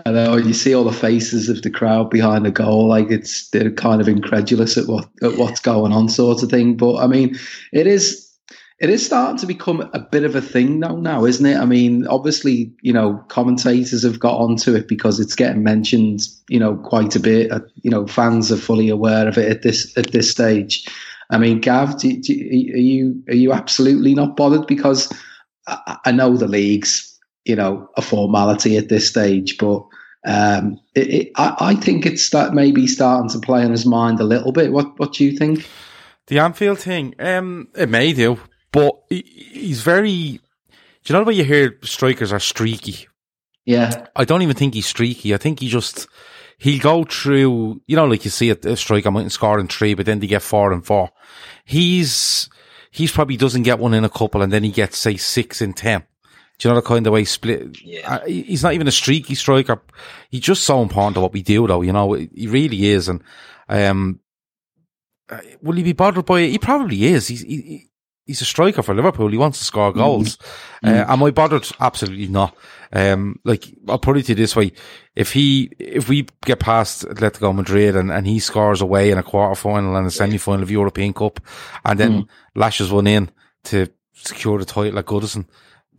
[0.05, 3.49] I know you see all the faces of the crowd behind the goal, like it's
[3.49, 5.37] they're kind of incredulous at what at yeah.
[5.37, 6.77] what's going on, sort of thing.
[6.77, 7.37] But I mean,
[7.71, 8.24] it is
[8.79, 11.55] it is starting to become a bit of a thing now, now, isn't it?
[11.55, 16.59] I mean, obviously, you know, commentators have got onto it because it's getting mentioned, you
[16.59, 17.51] know, quite a bit.
[17.51, 20.85] Uh, you know, fans are fully aware of it at this at this stage.
[21.29, 24.67] I mean, Gav, do, do, are you are you absolutely not bothered?
[24.67, 25.11] Because
[25.67, 29.85] I, I, know the league's, you know, a formality at this stage, but
[30.27, 34.19] um, it, it, I, I think it's that maybe starting to play on his mind
[34.19, 34.73] a little bit.
[34.73, 35.65] What what do you think?
[36.27, 38.39] The Anfield thing, um, it may do,
[38.75, 40.41] but he's very.
[40.41, 43.07] Do you know the way you hear strikers are streaky?
[43.63, 44.07] Yeah.
[44.17, 45.33] I don't even think he's streaky.
[45.33, 46.09] I think he just
[46.57, 47.81] he'll go through.
[47.87, 50.27] You know, like you see a, a striker might score in three, but then they
[50.27, 51.11] get four and four.
[51.63, 52.49] He's
[52.91, 55.71] he's probably doesn't get one in a couple, and then he gets say six in
[55.71, 56.03] ten.
[56.59, 57.81] Do you know the kind of way split?
[57.81, 58.25] Yeah.
[58.25, 59.81] He's not even a streaky striker.
[60.29, 61.81] He's just so important to what we do, though.
[61.81, 63.07] You know, he really is.
[63.07, 63.23] And
[63.69, 64.19] um,
[65.29, 66.51] uh, will he be bothered by it?
[66.51, 67.29] He probably is.
[67.29, 67.89] He's he,
[68.25, 69.29] he's a striker for Liverpool.
[69.29, 69.99] He wants to score mm-hmm.
[69.99, 70.37] goals.
[70.83, 70.87] Mm-hmm.
[70.87, 71.69] Uh, am I bothered?
[71.79, 72.55] Absolutely not.
[72.91, 74.71] Um, like I'll put it to you this way:
[75.15, 79.23] if he, if we get past Atletico Madrid and, and he scores away in a
[79.23, 81.39] quarter final and a semi final of European Cup,
[81.83, 82.27] and then mm.
[82.55, 83.29] lashes one in
[83.65, 85.45] to secure the title at Goodison,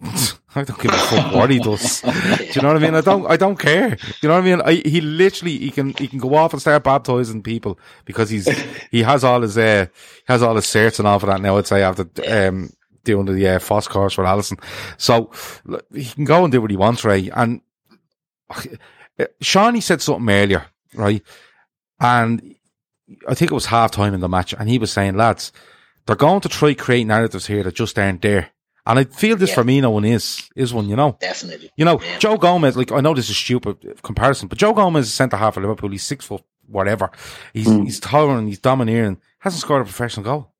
[0.55, 2.01] I don't give a fuck what he does.
[2.01, 2.95] Do you know what I mean?
[2.95, 3.91] I don't, I don't care.
[3.91, 4.61] Do you know what I mean?
[4.63, 8.49] I, he literally, he can, he can go off and start baptizing people because he's,
[8.91, 9.87] he has all his, uh,
[10.27, 11.59] has all his certs and all for that now.
[11.59, 12.71] I'd say after, um,
[13.05, 14.63] doing the, uh, FOSS course for Alisson.
[14.97, 15.31] So
[15.95, 17.31] he can go and do what he wants, Ray.
[17.31, 17.61] And
[18.51, 21.23] uh, Shawnee said something earlier, right?
[22.01, 22.55] And
[23.29, 25.53] I think it was half time in the match and he was saying, lads,
[26.07, 28.51] they're going to try create narratives here that just aren't there.
[28.87, 29.57] And I feel this Yeah.
[29.57, 31.17] Firmino one is is one, you know.
[31.21, 31.71] Definitely.
[31.77, 32.19] You know, Yeah.
[32.19, 35.57] Joe Gomez, like I know this is stupid comparison, but Joe Gomez is centre half
[35.57, 35.91] of Liverpool.
[35.91, 37.11] He's six foot whatever.
[37.53, 37.85] He's hmm.
[37.85, 39.19] he's towering, he's domineering.
[39.41, 40.53] Hasn't scored a professional goal.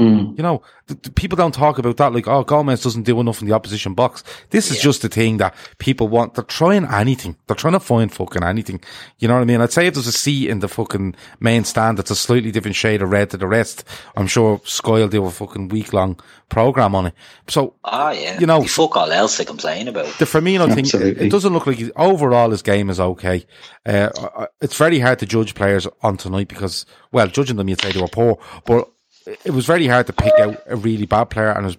[0.00, 0.36] Mm.
[0.36, 2.12] You know, the, the people don't talk about that.
[2.12, 4.24] Like, oh, Gomez doesn't do enough in the opposition box.
[4.50, 6.34] This is just the thing that people want.
[6.34, 7.36] They're trying anything.
[7.46, 8.80] They're trying to find fucking anything.
[9.18, 9.60] You know what I mean?
[9.60, 12.74] I'd say if there's a seat in the fucking main stand that's a slightly different
[12.74, 13.84] shade of red to the rest,
[14.16, 17.14] I'm sure Sky will do a fucking week long program on it.
[17.46, 18.40] So, Ah, yeah.
[18.40, 20.06] You know- There's fuck all else they complain about.
[20.18, 21.26] the Firmino thing, Absolutely.
[21.26, 23.46] it doesn't look like he's, overall his game is okay.
[23.86, 27.68] Uh, I- I- it's very hard to judge players on tonight because, well, judging them,
[27.68, 28.88] you'd say they were poor, but
[29.26, 31.76] it was very hard to pick out a really bad player and it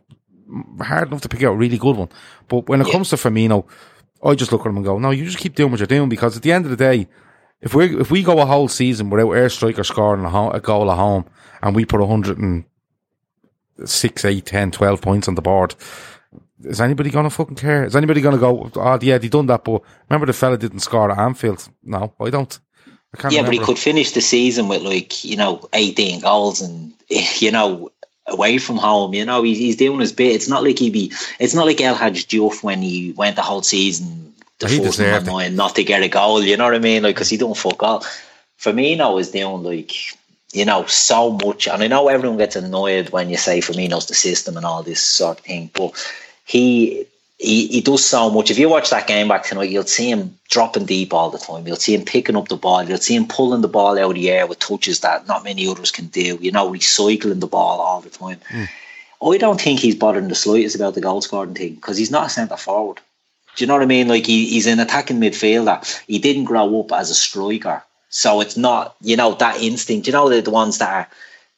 [0.77, 2.09] was hard enough to pick out a really good one.
[2.47, 3.65] But when it comes to Firmino,
[4.23, 6.09] I just look at him and go, no, you just keep doing what you're doing
[6.09, 7.07] because at the end of the day,
[7.61, 10.59] if we if we go a whole season without air striker scoring a, ho- a
[10.59, 11.25] goal at home
[11.61, 15.75] and we put 106, 8, 10, 12 points on the board,
[16.63, 17.85] is anybody going to fucking care?
[17.85, 20.79] Is anybody going to go, oh, yeah, they done that, but remember the fella didn't
[20.79, 21.69] score at Anfield?
[21.83, 22.59] No, I don't.
[23.29, 27.51] Yeah, but he could finish the season with like, you know, 18 goals and, you
[27.51, 27.91] know,
[28.27, 30.35] away from home, you know, he's, he's doing his bit.
[30.35, 33.41] It's not like he'd be, it's not like El Hadj Diouf when he went the
[33.41, 35.31] whole season, the He force in my deserved it.
[35.31, 37.03] mind not to get a goal, you know what I mean?
[37.03, 38.05] Like, because he don't fuck all.
[38.59, 39.91] Firmino is doing like,
[40.53, 41.67] you know, so much.
[41.67, 45.01] And I know everyone gets annoyed when you say Firmino's the system and all this
[45.01, 45.93] sort of thing, but
[46.45, 47.05] he
[47.43, 48.49] he, he does so much.
[48.49, 51.67] If you watch that game back tonight, you'll see him dropping deep all the time.
[51.67, 52.83] You'll see him picking up the ball.
[52.83, 55.67] You'll see him pulling the ball out of the air with touches that not many
[55.67, 56.37] others can do.
[56.39, 58.39] You know, recycling the ball all the time.
[58.47, 58.63] Hmm.
[59.21, 62.27] I don't think he's bothering the slightest about the goal scoring thing because he's not
[62.27, 62.99] a centre forward.
[63.55, 64.07] Do you know what I mean?
[64.07, 66.03] Like he, he's an attacking midfielder.
[66.07, 70.07] He didn't grow up as a striker, so it's not you know that instinct.
[70.07, 71.09] You know the, the ones that are,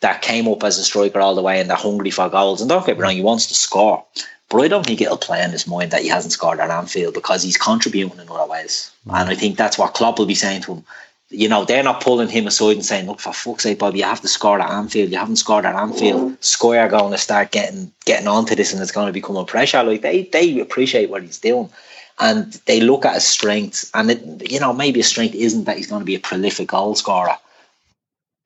[0.02, 2.62] that came up as a striker all the way and they're hungry for goals.
[2.62, 4.04] And don't get me wrong, he wants to score,
[4.49, 7.13] but I don't think it'll play in his mind that he hasn't scored at Anfield
[7.13, 8.91] because he's contributing in other ways.
[9.05, 10.84] And I think that's what Klopp will be saying to him.
[11.29, 14.03] You know, they're not pulling him aside and saying, "Look, for fuck's sake, Bob, you
[14.03, 15.10] have to score at Anfield.
[15.10, 16.38] You haven't scored at Anfield.
[16.43, 19.43] Square are going to start getting getting onto this, and it's going to become a
[19.43, 21.69] pressure." Like they they appreciate what he's doing,
[22.19, 23.89] and they look at his strengths.
[23.95, 26.67] And it, you know, maybe his strength isn't that he's going to be a prolific
[26.67, 27.38] goal scorer,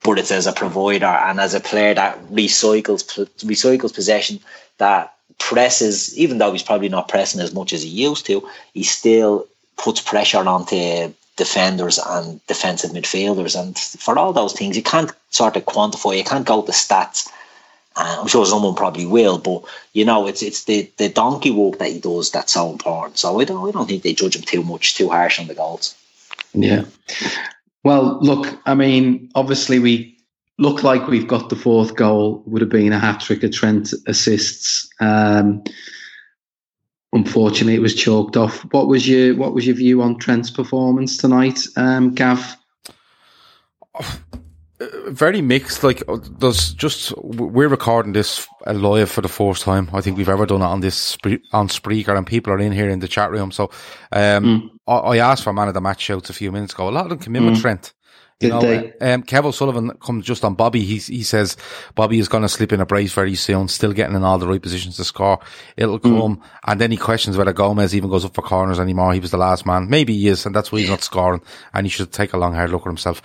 [0.01, 3.03] but it's as a provider and as a player that recycles
[3.39, 4.39] recycles possession,
[4.77, 6.17] that presses.
[6.17, 10.01] Even though he's probably not pressing as much as he used to, he still puts
[10.01, 13.59] pressure onto defenders and defensive midfielders.
[13.59, 16.17] And for all those things, you can't sort of quantify.
[16.17, 17.29] You can't go to stats.
[17.95, 19.63] Uh, I'm sure someone probably will, but
[19.93, 23.17] you know, it's it's the, the donkey walk that he does that's so important.
[23.17, 25.55] So I don't I don't think they judge him too much, too harsh on the
[25.55, 25.95] goals.
[26.53, 26.85] Yeah.
[27.83, 30.18] Well, look, I mean, obviously we
[30.59, 32.43] look like we've got the fourth goal.
[32.45, 34.87] Would have been a hat trick of Trent assists.
[34.99, 35.63] Um,
[37.13, 38.61] unfortunately, it was chalked off.
[38.71, 42.57] What was your What was your view on Trent's performance tonight, um, Gav?
[45.09, 45.83] very mixed.
[45.83, 49.89] Like uh, there's just we're recording this uh, live for the first time.
[49.93, 51.17] I think we've ever done it on this
[51.51, 53.51] on Spreaker, and people are in here in the chat room.
[53.51, 53.71] So,
[54.11, 56.87] um, I, I asked for a man of the match shouts a few minutes ago.
[56.87, 57.93] A lot of them came in with Trent.
[58.41, 58.93] You Did know, they?
[59.01, 60.79] uh, um, Kev O'Sullivan comes just on Bobby.
[60.85, 61.57] He he says
[61.93, 63.67] Bobby is going to slip in a brace very soon.
[63.67, 65.39] Still getting in all the right positions to score.
[65.75, 69.13] It'll come, and then he questions whether Gomez even goes up for corners anymore.
[69.13, 69.89] He was the last man.
[69.89, 71.41] Maybe he is, and that's why he's not scoring.
[71.73, 73.21] And he should take a long hard look at himself.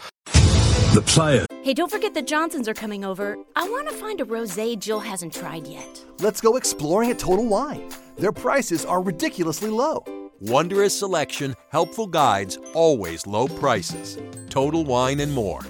[0.95, 1.47] The player.
[1.63, 3.39] Hey, don't forget the Johnsons are coming over.
[3.55, 6.05] I want to find a rosé Jill hasn't tried yet.
[6.19, 7.89] Let's go exploring at Total Wine.
[8.17, 10.05] Their prices are ridiculously low.
[10.47, 14.19] Wondrous selection, helpful guides, always low prices.
[14.51, 15.63] Total Wine and more.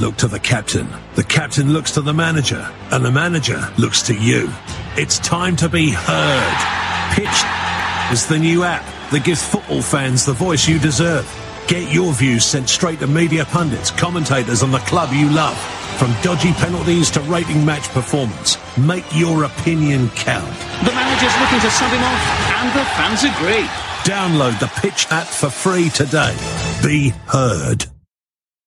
[0.00, 0.88] Look to the captain.
[1.14, 4.50] The captain looks to the manager, and the manager looks to you.
[4.96, 7.14] It's time to be heard.
[7.14, 11.24] Pitch is the new app that gives football fans the voice you deserve.
[11.68, 15.56] Get your views sent straight to media pundits, commentators, and the club you love.
[15.96, 20.58] From dodgy penalties to rating match performance, make your opinion count.
[20.82, 23.64] The manager's looking to sub him off, and the fans agree.
[24.04, 26.34] Download the Pitch app for free today.
[26.82, 27.86] Be heard.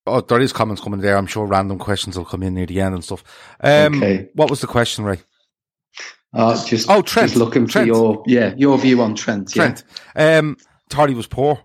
[0.05, 1.15] Oh, there is comments coming there.
[1.15, 3.23] I'm sure random questions will come in near the end and stuff.
[3.61, 4.29] Um, Okay.
[4.33, 5.19] What was the question, Ray?
[6.33, 7.29] Uh, just oh, Trent.
[7.29, 7.87] Just looking Trent.
[7.87, 9.49] for your yeah your view on Trent.
[9.51, 9.83] Trent.
[10.15, 10.39] Yeah.
[10.39, 10.57] Um,
[10.89, 11.59] thought he was poor.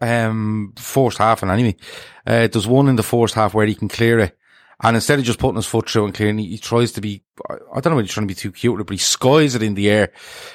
[0.00, 1.76] Um, first half and anyway,
[2.26, 4.36] uh, there's one in the first half where he can clear it.
[4.82, 7.22] And instead of just putting his foot through and clearing, he, he tries to be,
[7.48, 9.74] I don't know if he's trying to be too cute, but he skies it in
[9.74, 10.12] the air.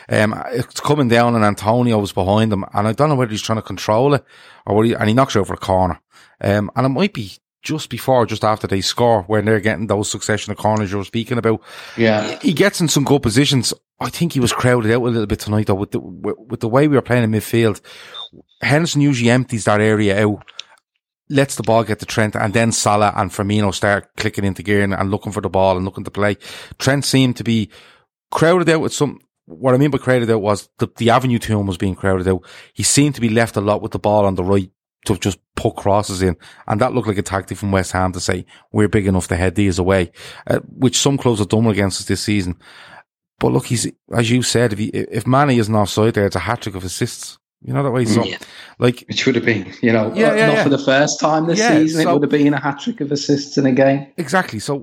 [0.09, 2.65] Um, it's coming down and Antonio was behind him.
[2.73, 4.25] And I don't know whether he's trying to control it
[4.65, 5.99] or what he, and he knocks it over a corner.
[6.41, 7.31] Um, and it might be
[7.63, 11.37] just before, just after they score when they're getting those succession of corners you're speaking
[11.37, 11.61] about.
[11.95, 12.37] Yeah.
[12.41, 13.73] He gets in some good positions.
[13.99, 16.69] I think he was crowded out a little bit tonight though with the, with the
[16.69, 17.81] way we were playing in midfield.
[18.61, 20.43] Henderson usually empties that area out
[21.29, 24.81] lets the ball get to Trent and then Salah and Firmino start clicking into gear
[24.81, 26.37] and, and, looking for the ball and looking to play.
[26.77, 27.69] Trent seemed to be
[28.31, 31.59] crowded out with some, what I mean by crowded out was the, the avenue to
[31.59, 32.45] him was being crowded out.
[32.73, 34.71] He seemed to be left a lot with the ball on the right
[35.05, 36.35] to just put crosses in.
[36.67, 39.35] And that looked like a tactic from West Ham to say, we're big enough to
[39.35, 40.11] head these away,
[40.47, 42.55] uh, which some clubs have done against us this season.
[43.39, 46.39] But look, he's, as you said, if he, if Mane isn't offside there, it's a
[46.39, 47.37] hat trick of assists.
[47.67, 48.05] You know that way.
[48.05, 48.37] So, yeah.
[48.79, 50.63] like, which would have been, you know, yeah, yeah, not yeah.
[50.63, 52.03] for the first time this season.
[52.03, 54.07] So, it would have been a hat trick of assists in a game.
[54.15, 54.59] Exactly.
[54.59, 54.79] So,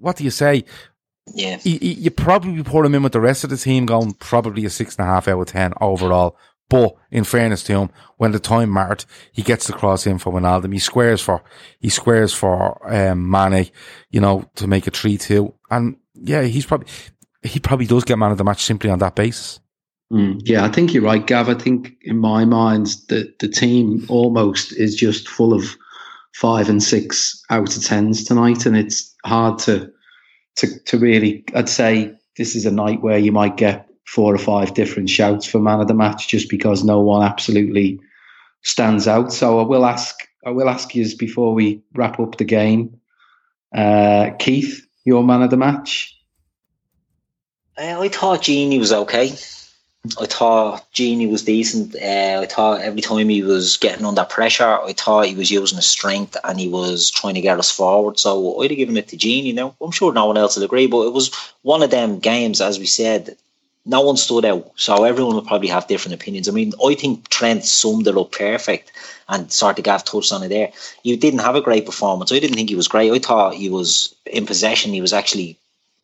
[0.00, 0.64] what do you say?
[1.34, 4.64] Yeah, you, you probably put him in with the rest of the team, going probably
[4.64, 6.38] a six and a half out of ten overall.
[6.70, 10.32] But in fairness to him, when the time mattered, he gets the cross in for
[10.32, 10.72] Wijnaldum.
[10.72, 11.42] He squares for
[11.78, 13.70] he squares for um, Mane,
[14.08, 15.52] you know, to make a three two.
[15.70, 16.88] And yeah, he's probably
[17.42, 19.60] he probably does get man of the match simply on that basis.
[20.12, 21.48] Mm, yeah, I think you're right, Gav.
[21.48, 25.74] I think in my mind that the team almost is just full of
[26.34, 29.90] five and six out of tens tonight, and it's hard to
[30.56, 31.44] to to really.
[31.54, 35.46] I'd say this is a night where you might get four or five different shouts
[35.46, 37.98] for man of the match, just because no one absolutely
[38.60, 39.32] stands out.
[39.32, 40.14] So I will ask.
[40.44, 43.00] I will ask you before we wrap up the game,
[43.74, 46.18] uh, Keith, your man of the match.
[47.78, 49.32] I thought Gini was okay.
[50.18, 51.94] I thought Gini was decent.
[51.94, 55.76] Uh, I thought every time he was getting under pressure, I thought he was using
[55.76, 58.18] his strength and he was trying to get us forward.
[58.18, 59.54] So I'd have given it to Gini.
[59.54, 61.30] Now I'm sure no one else will agree, but it was
[61.62, 63.36] one of them games, as we said.
[63.84, 66.48] No one stood out, so everyone will probably have different opinions.
[66.48, 68.92] I mean, I think Trent summed it up perfect,
[69.28, 70.72] and sort of Gav touched on it there.
[71.02, 72.30] He didn't have a great performance.
[72.30, 73.10] I didn't think he was great.
[73.10, 74.92] I thought he was in possession.
[74.92, 75.58] He was actually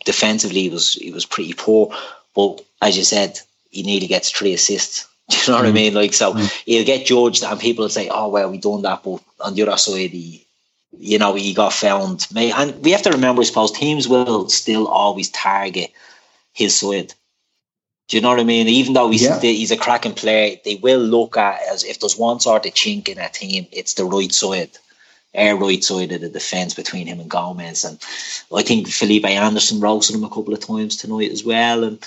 [0.04, 1.94] defensively, he was he was pretty poor.
[2.34, 3.38] But as you said,
[3.70, 5.09] he nearly gets three assists.
[5.31, 5.68] Do you know what mm.
[5.68, 5.94] I mean?
[5.94, 6.62] Like, so mm.
[6.64, 9.62] he'll get judged, and people will say, "Oh, well, we done that," but on the
[9.62, 10.46] other side, he,
[10.98, 12.26] you know, he got found.
[12.35, 15.92] And we have to remember, I suppose, teams will still always target
[16.52, 17.12] his side.
[18.09, 18.68] Do you know what I mean?
[18.68, 19.38] Even though he's yeah.
[19.38, 23.09] he's a cracking player, they will look at as if there's one sort of chink
[23.09, 24.70] in a team, it's the right side
[25.35, 27.85] air right side of the defence between him and Gomez.
[27.85, 27.98] And
[28.54, 31.85] I think Felipe Anderson roasted him a couple of times tonight as well.
[31.85, 31.98] And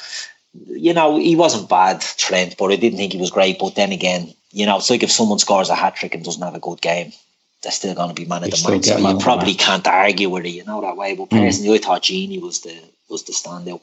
[0.53, 3.59] you know, he wasn't bad, Trent, but I didn't think he was great.
[3.59, 6.41] But then again, you know, it's like if someone scores a hat trick and doesn't
[6.41, 7.13] have a good game,
[7.61, 8.85] they're still going to be man of the match.
[8.85, 11.15] So you probably can't argue with it, you know, that way.
[11.15, 11.81] But personally, mm.
[11.81, 12.77] I thought Gini was the
[13.09, 13.81] was the standout.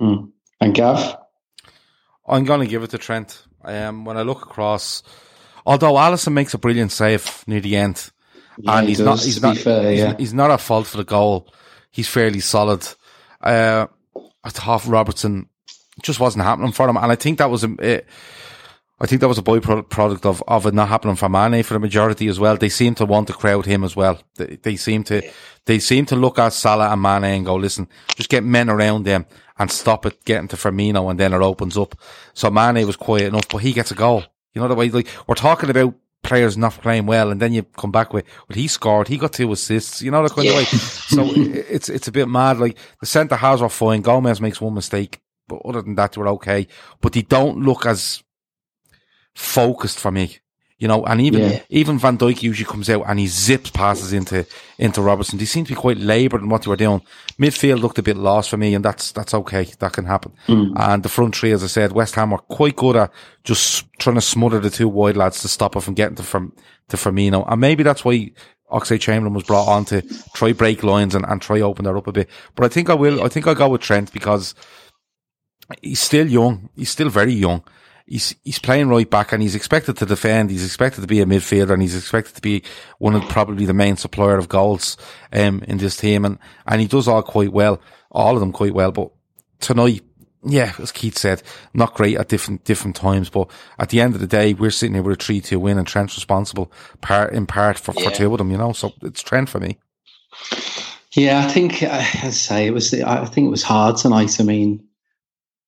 [0.00, 0.30] Mm.
[0.60, 1.18] And Gav?
[2.26, 3.42] I'm going to give it to Trent.
[3.64, 5.02] Um, when I look across,
[5.64, 8.10] although Alisson makes a brilliant save near the end,
[8.58, 10.16] yeah, and he's does, not he's not fair, he's, yeah.
[10.18, 11.52] he's, not at fault for the goal.
[11.90, 12.86] He's fairly solid.
[13.40, 13.86] Uh,
[14.42, 15.48] I thought Robertson
[16.00, 17.74] just wasn't happening for him, and I think that was a.
[17.78, 18.06] It,
[19.00, 21.80] I think that was a byproduct of, of it not happening for Mane for the
[21.80, 22.56] majority as well.
[22.56, 24.20] They seem to want to crowd him as well.
[24.36, 25.28] They, they seem to,
[25.64, 29.02] they seem to look at Salah and Mane and go, listen, just get men around
[29.02, 29.26] them
[29.58, 31.96] and stop it getting to Firmino and then it opens up.
[32.32, 34.22] So Mane was quiet enough, but he gets a goal.
[34.54, 37.64] You know the way, like, we're talking about players not playing well, and then you
[37.64, 40.52] come back with, well, he scored, he got two assists, you know, that kind yeah.
[40.52, 40.64] of way.
[40.64, 42.58] So eh, it's, it's a bit mad.
[42.58, 44.02] Like, the centre halves were fine.
[44.02, 46.66] Gomez makes one mistake, but other than that, they were okay.
[47.00, 48.22] But they don't look as
[49.34, 50.38] focused for me.
[50.78, 51.60] You know, and even Yeah.
[51.68, 54.44] even Van Dijk usually comes out and he zips passes into
[54.78, 55.38] into Robertson.
[55.38, 57.02] They seem to be quite laboured in what they were doing.
[57.38, 59.62] Midfield looked a bit lost for me, and that's that's okay.
[59.78, 60.32] That can happen.
[60.48, 60.72] Mm.
[60.74, 63.12] And the front three, as I said, West Ham were quite good at
[63.44, 66.52] just trying to smother the two wide lads to stop it from getting to from
[66.88, 67.44] to Firmino.
[67.46, 68.32] And maybe that's why
[68.72, 70.02] Oxlade Chamberlain was brought on to
[70.34, 72.28] try break lines and, and try open that up a bit.
[72.56, 73.22] But I think I will.
[73.22, 74.52] I think I'll go with Trent because
[75.80, 76.68] he's still young.
[76.76, 77.62] He's still very young.
[78.06, 80.50] He's he's playing right back and he's expected to defend.
[80.50, 82.62] He's expected to be a midfielder and he's expected to be
[82.98, 84.96] one of probably the main supplier of goals
[85.32, 88.74] um in this team and and he does all quite well, all of them quite
[88.74, 88.90] well.
[88.92, 89.12] But
[89.60, 90.02] tonight,
[90.44, 91.42] yeah, as Keith said,
[91.72, 93.30] not great at different different times.
[93.30, 95.78] But at the end of the day, we're sitting here with a three two win
[95.78, 98.50] and Trent's responsible part in part for, for two of them.
[98.50, 99.78] You know, so it's Trent for me.
[101.12, 102.92] Yeah, I think I say it was.
[102.94, 104.40] I think it was hard tonight.
[104.40, 104.84] I mean,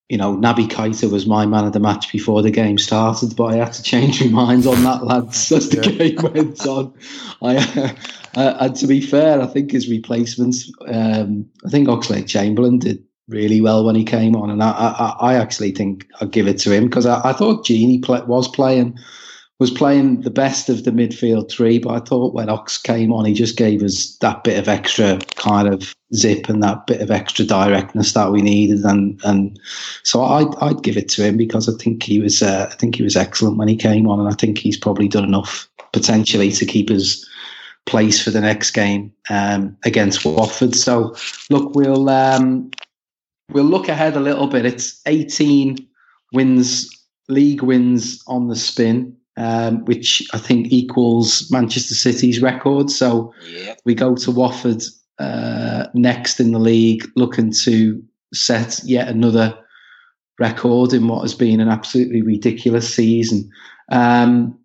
[0.09, 3.47] you know, Naby Keita was my man of the match before the game started, but
[3.47, 6.09] I had to change my mind on that, lads, as the yeah.
[6.11, 6.95] game went on.
[7.41, 7.97] I,
[8.37, 13.63] uh, and to be fair, I think his replacements, um, I think Oxlade-Chamberlain did really
[13.63, 16.73] well when he came on, and I, I, I actually think I'll give it to
[16.73, 18.99] him because I, I, thought Gini play, was playing
[19.65, 23.25] was playing the best of the midfield three, but I thought when Ox came on,
[23.25, 27.11] he just gave us that bit of extra kind of zip and that bit of
[27.11, 29.59] extra directness that we needed, and and
[30.03, 32.97] so I'd I'd give it to him because I think he was uh, I think
[32.97, 36.53] he was excellent when he came on, and I think he's probably done enough potentially
[36.53, 37.27] to keep his
[37.87, 40.75] place for the next game um, against Watford.
[40.75, 41.17] So
[41.49, 42.71] look, we'll um,
[43.51, 44.67] we'll look ahead a little bit.
[44.67, 45.79] It's 18
[46.35, 46.91] wins,
[47.31, 52.91] league wins on the spin um, which I think equals Manchester City's record.
[52.91, 53.80] So yep.
[53.85, 54.82] we go to Watford
[55.18, 59.57] uh, next in the league, looking to set yet another
[60.39, 63.51] record in what has been an absolutely ridiculous season.
[63.91, 64.59] Um,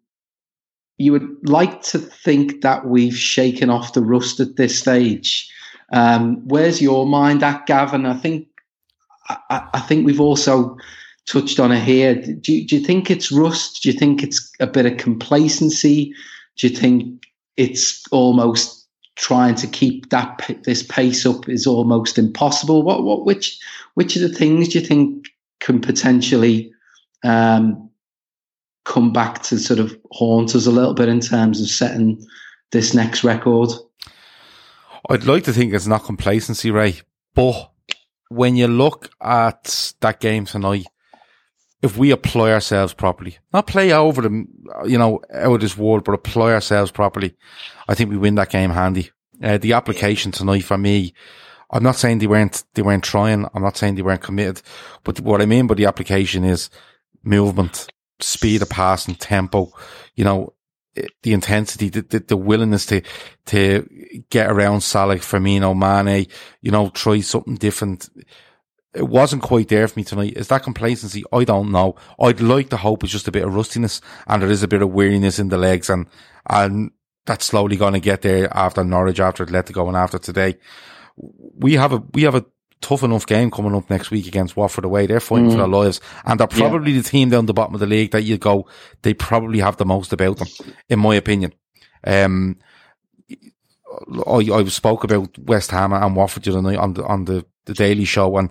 [0.97, 5.49] you would like to think that we've shaken off the rust at this stage.
[5.93, 8.05] Um, where's your mind at, Gavin?
[8.05, 8.47] I think
[9.29, 10.77] I, I think we've also
[11.29, 12.15] touched on it here.
[12.15, 13.83] Do you, do you think it's rust?
[13.83, 16.13] Do you think it's a bit of complacency?
[16.57, 17.23] Do you think
[17.55, 22.83] it's almost trying to keep that this pace up is almost impossible?
[22.83, 23.59] What what which
[23.93, 25.27] which of the things do you think
[25.59, 26.71] can potentially
[27.23, 27.89] um,
[28.85, 32.25] come back to sort of haunt us a little bit in terms of setting
[32.71, 33.69] this next record?
[35.09, 37.01] I'd like to think it's not complacency, Ray,
[37.33, 37.71] but
[38.29, 40.85] when you look at that game tonight,
[41.81, 44.45] if we apply ourselves properly, not play over the,
[44.85, 47.35] you know, out of this world, but apply ourselves properly,
[47.87, 49.11] I think we win that game handy.
[49.41, 51.13] Uh, the application tonight for me,
[51.71, 53.45] I'm not saying they weren't, they weren't trying.
[53.53, 54.61] I'm not saying they weren't committed,
[55.03, 56.69] but what I mean by the application is
[57.23, 57.87] movement,
[58.19, 59.71] speed of passing, tempo,
[60.15, 60.53] you know,
[61.23, 63.01] the intensity, the, the, the, willingness to,
[63.45, 63.87] to
[64.29, 66.27] get around Salah, Firmino, Mane,
[66.61, 68.09] you know, try something different
[68.93, 70.33] it wasn't quite there for me tonight.
[70.35, 71.23] Is that complacency?
[71.31, 71.95] I don't know.
[72.19, 74.81] I'd like to hope it's just a bit of rustiness and there is a bit
[74.81, 76.07] of weariness in the legs and,
[76.47, 76.91] and
[77.25, 80.57] that's slowly going to get there after Norwich, after Atletico and after today.
[81.15, 82.45] We have a, we have a
[82.81, 85.05] tough enough game coming up next week against Watford away.
[85.05, 85.51] They're fighting mm.
[85.51, 87.01] for their lives and they're probably yeah.
[87.01, 88.67] the team down the bottom of the league that you go,
[89.03, 90.47] they probably have the most about them,
[90.89, 91.53] in my opinion.
[92.03, 92.57] Um,
[94.25, 97.45] I, I spoke about West Ham and Watford the other night on the, on the,
[97.65, 98.49] the Daily Show and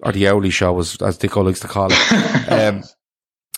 [0.00, 2.12] or the hourly show, as, as Dicko likes to call it.
[2.50, 2.82] um,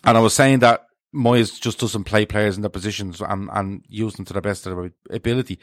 [0.05, 3.85] and I was saying that Moyes just doesn't play players in their positions and, and
[3.89, 5.59] use them to the best of their ability.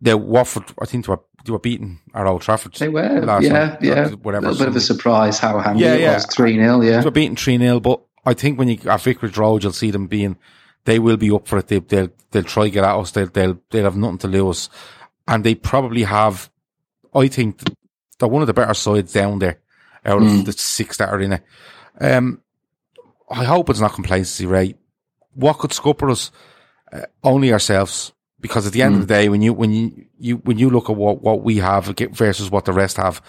[0.00, 2.74] The Watford, I think they were, they were beaten at Old Trafford.
[2.74, 4.08] They were, yeah, night, yeah.
[4.10, 4.46] Whatever.
[4.46, 6.14] A little bit of a surprise how handy yeah, yeah.
[6.14, 7.00] was, 3 0, yeah.
[7.00, 9.90] They were beaten 3 0, but I think when you, at Vicarage Road, you'll see
[9.90, 10.36] them being,
[10.84, 11.68] they will be up for it.
[11.68, 13.10] They, they'll, they'll try to get at us.
[13.10, 14.70] They'll, they'll, they'll have nothing to lose.
[15.26, 16.50] And they probably have,
[17.14, 17.62] I think
[18.18, 19.60] they're one of the better sides down there
[20.08, 20.44] out of mm.
[20.44, 21.42] the six that are in it.
[22.00, 22.42] Um,
[23.30, 24.76] I hope it's not complacency, right?
[25.34, 26.30] What could scupper us?
[26.92, 28.12] Uh, only ourselves.
[28.40, 29.00] Because at the end mm.
[29.00, 31.56] of the day, when you, when you, you, when you look at what, what we
[31.56, 33.20] have versus what the rest have,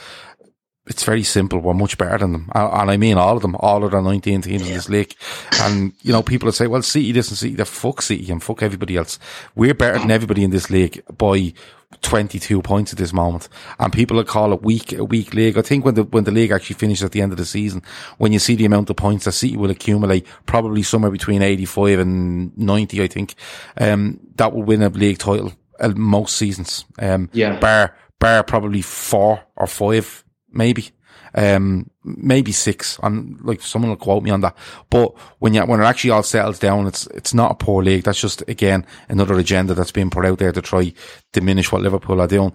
[0.89, 1.59] it's very simple.
[1.59, 2.49] We're much better than them.
[2.53, 5.15] And I mean all of them, all of the 19 teams in this league.
[5.61, 7.65] And, you know, people would say, well, City this and City that.
[7.65, 9.19] Fuck City and fuck everybody else.
[9.55, 11.53] We're better than everybody in this league by
[12.01, 13.49] 22 points at this moment.
[13.79, 15.57] And people will call it weak, a weak league.
[15.57, 17.81] I think when the, when the league actually finishes at the end of the season,
[18.17, 21.99] when you see the amount of points that City will accumulate, probably somewhere between 85
[21.99, 23.35] and 90, I think,
[23.77, 26.85] um, that will win a league title uh, most seasons.
[26.99, 27.59] Um, yeah.
[27.59, 30.89] bar, bar probably four or five maybe.
[31.35, 32.99] Um, maybe six.
[33.03, 34.57] I'm like someone will quote me on that.
[34.89, 38.03] But when you, when it actually all settles down, it's, it's not a poor league.
[38.03, 40.93] That's just again another agenda that's being put out there to try
[41.31, 42.53] diminish what Liverpool are doing.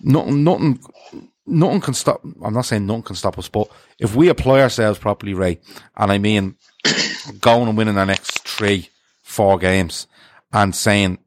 [0.00, 0.80] Nothing, nothing,
[1.46, 2.22] nothing can stop.
[2.42, 3.68] I'm not saying nothing can stop us, but
[3.98, 5.60] if we apply ourselves properly, Ray,
[5.96, 6.56] and I mean
[7.40, 8.88] going and winning our next three,
[9.22, 10.06] four games
[10.52, 11.18] and saying,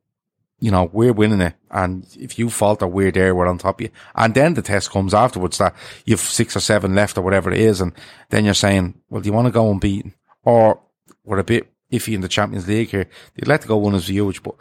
[0.59, 1.53] you know, we're winning it.
[1.69, 3.91] And if you falter, we're there, we're on top of you.
[4.15, 7.59] And then the test comes afterwards that you've six or seven left or whatever it
[7.59, 7.81] is.
[7.81, 7.93] And
[8.29, 10.13] then you're saying, well, do you want to go unbeaten?
[10.43, 10.79] Or
[11.23, 13.07] we're a bit iffy in the Champions League here.
[13.35, 14.55] They'd let the Atletico one is huge, but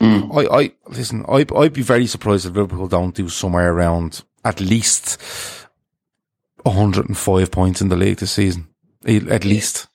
[0.00, 0.30] mm.
[0.36, 4.60] I, I, listen, I, I'd be very surprised if Liverpool don't do somewhere around at
[4.60, 5.20] least
[6.62, 8.68] 105 points in the league this season.
[9.04, 9.88] At least.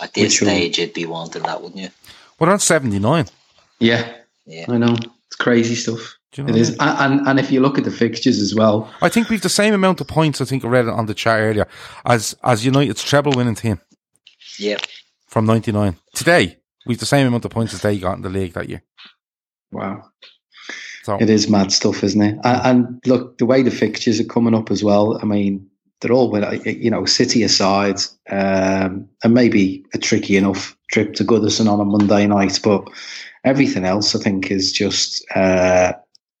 [0.00, 1.88] At this stage, you'd be wanting that, wouldn't you?
[2.38, 3.26] Well, that's 79.
[3.78, 4.12] Yeah.
[4.46, 4.66] Yeah.
[4.68, 4.94] I know.
[5.26, 6.16] It's crazy stuff.
[6.32, 7.00] Do you know It what I mean?
[7.00, 9.48] and, and and if you look at the fixtures as well, I think we've the
[9.48, 10.40] same amount of points.
[10.40, 11.66] I think I read it on the chat earlier
[12.04, 13.80] as as United's treble winning team
[14.58, 14.78] Yeah.
[15.26, 15.96] from '99.
[16.14, 18.82] Today we've the same amount of points as they got in the league that year.
[19.72, 20.04] wow,
[21.02, 22.38] So it is mad stuff, isn't it?
[22.44, 25.18] And, and look, the way the fixtures are coming up as well.
[25.20, 25.66] I mean,
[26.00, 27.98] they're all with you know City aside,
[28.30, 32.86] um, and maybe a tricky enough trip to Goodison on a Monday night, but
[33.46, 35.94] everything else I think is just uh,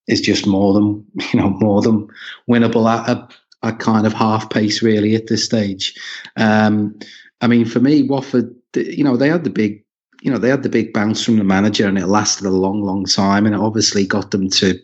[0.06, 2.08] is just more than you know more than
[2.50, 3.28] winnable at a,
[3.62, 5.94] a kind of half pace really at this stage.
[6.36, 6.98] Um,
[7.40, 9.82] I mean, for me, Watford, you know, they had the big
[10.22, 12.82] you know, they had the big bounce from the manager and it lasted a long,
[12.82, 14.78] long time and it obviously got them to,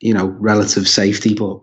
[0.00, 1.34] you know, relative safety.
[1.34, 1.60] But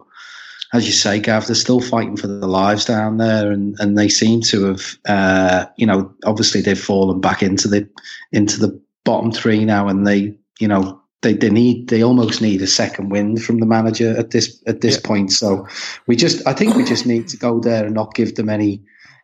[0.73, 4.09] as you say, Gav, they're still fighting for their lives down there and, and they
[4.09, 7.87] seem to have, uh, you know, obviously they've fallen back into the,
[8.31, 10.21] into the bottom three now and they,
[10.59, 10.83] you know,
[11.21, 14.81] they, they need, they almost need a second wind from the manager at this, at
[14.81, 15.07] this Yeah.
[15.09, 15.31] point.
[15.31, 15.67] So
[16.07, 18.81] we just, I think we just need to go there and not give them any,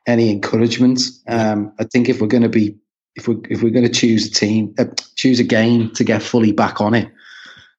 [0.07, 0.99] any encouragement.
[1.27, 2.75] Um, I think if we're going to be
[3.15, 6.21] if we if we're going to choose a team, uh, choose a game to get
[6.21, 7.09] fully back on it,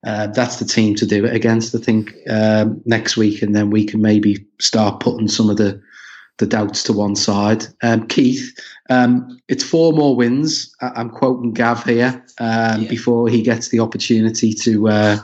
[0.07, 1.74] uh, that's the team to do it against.
[1.74, 5.80] I think um, next week, and then we can maybe start putting some of the
[6.39, 7.64] the doubts to one side.
[7.82, 8.59] Um, Keith,
[8.91, 10.74] um, it's four more wins.
[10.80, 12.89] I- I'm quoting Gav here um, Yeah.
[12.89, 15.16] before he gets the opportunity to uh,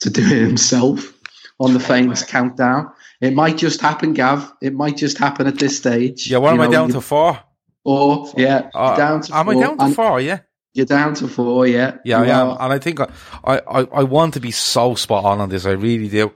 [0.00, 1.12] to do it himself
[1.58, 2.90] on the famous countdown.
[3.20, 4.50] It might just happen, Gav.
[4.62, 6.30] It might just happen at this stage.
[6.30, 7.38] yeah, what You am I down you- to four?
[7.84, 10.20] Or yeah, Uh, you're down to am I four, down to and four?
[10.20, 10.38] Yeah.
[10.74, 11.96] You're down to four, yeah.
[12.04, 12.62] Yeah, You I am, are.
[12.62, 13.08] and I think I,
[13.44, 15.66] I, I want to be so spot on on this.
[15.66, 16.32] I really do.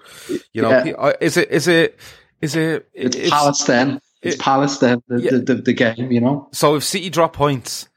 [0.52, 0.92] You know, Yeah.
[0.98, 1.98] I- is it, is it,
[2.40, 2.88] is it?
[2.92, 4.00] It's, Palestine.
[4.24, 5.30] It's it- Palestine, the, Yeah.
[5.32, 6.48] the, the, the game, you know?
[6.52, 7.88] So if City drop points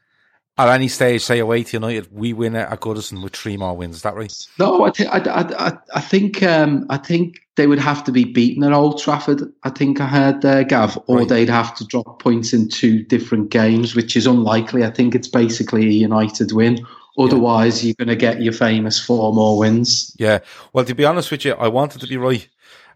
[0.56, 3.76] at any stage, say away to United, we win it at Goodison with three more
[3.76, 3.96] wins.
[3.96, 4.32] Is that right?
[4.58, 8.12] No, I, th- I, I, I- I think um, I think they would have to
[8.12, 9.42] be beaten at Old Trafford.
[9.64, 11.28] I think I heard there, Gav, or Right.
[11.28, 14.84] they'd have to drop points in two different games, which is unlikely.
[14.84, 16.84] I think it's basically a United win.
[17.18, 20.14] Otherwise, you're going to get your famous four more wins.
[20.20, 20.38] Yeah.
[20.72, 22.46] Well, to be honest with you, I wanted to be right.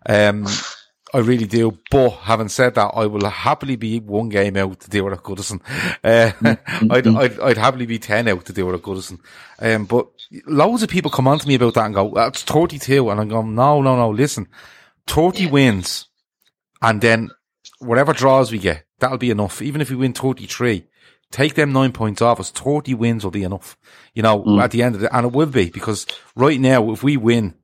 [0.08, 0.46] Um,
[1.12, 1.78] I really do.
[1.90, 5.22] But having said that, I will happily be one game out to do it at
[5.22, 5.60] Goodison.
[6.02, 6.32] Uh,
[6.90, 9.20] I'd, I'd, I'd happily be 10 out to do it at Goodison.
[9.58, 10.08] Um, but
[10.46, 13.10] loads of people come on to me about that and go, that's 32.
[13.10, 14.48] And I'm going, no, no, no, listen,
[15.06, 16.06] 30 wins
[16.80, 17.30] and then
[17.78, 19.62] whatever draws we get, that'll be enough.
[19.62, 20.84] Even if we win 33,
[21.30, 23.76] take them nine points off us, 30 wins will be enough,
[24.14, 25.10] you know, at the end of it.
[25.12, 27.54] And it will be because right now, if we win,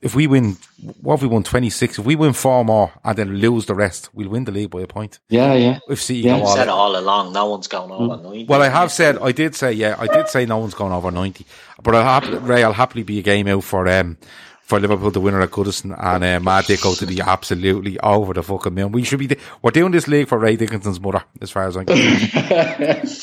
[0.00, 0.56] if we win,
[1.00, 1.98] what if we won 26?
[1.98, 4.80] If we win four more and then lose the rest, we'll win the league by
[4.82, 5.18] a point.
[5.28, 5.78] Yeah, yeah.
[5.88, 6.34] If City Yeah.
[6.34, 7.32] go I've all said it all along.
[7.32, 8.44] No one's going over 90.
[8.44, 11.10] Well, I have said, I did say, yeah, I did say no one's going over
[11.10, 11.44] 90,
[11.82, 14.18] but I'll happily, Ray, I'll happily be a game out for, um,
[14.62, 18.42] for Liverpool, the winner at Goodison, and uh, Matt Dicko to be absolutely over the
[18.42, 18.92] fucking moon.
[18.92, 21.86] We should be, we're doing this league for Ray Dickinson's mother, as far as I'm
[21.86, 22.30] concerned.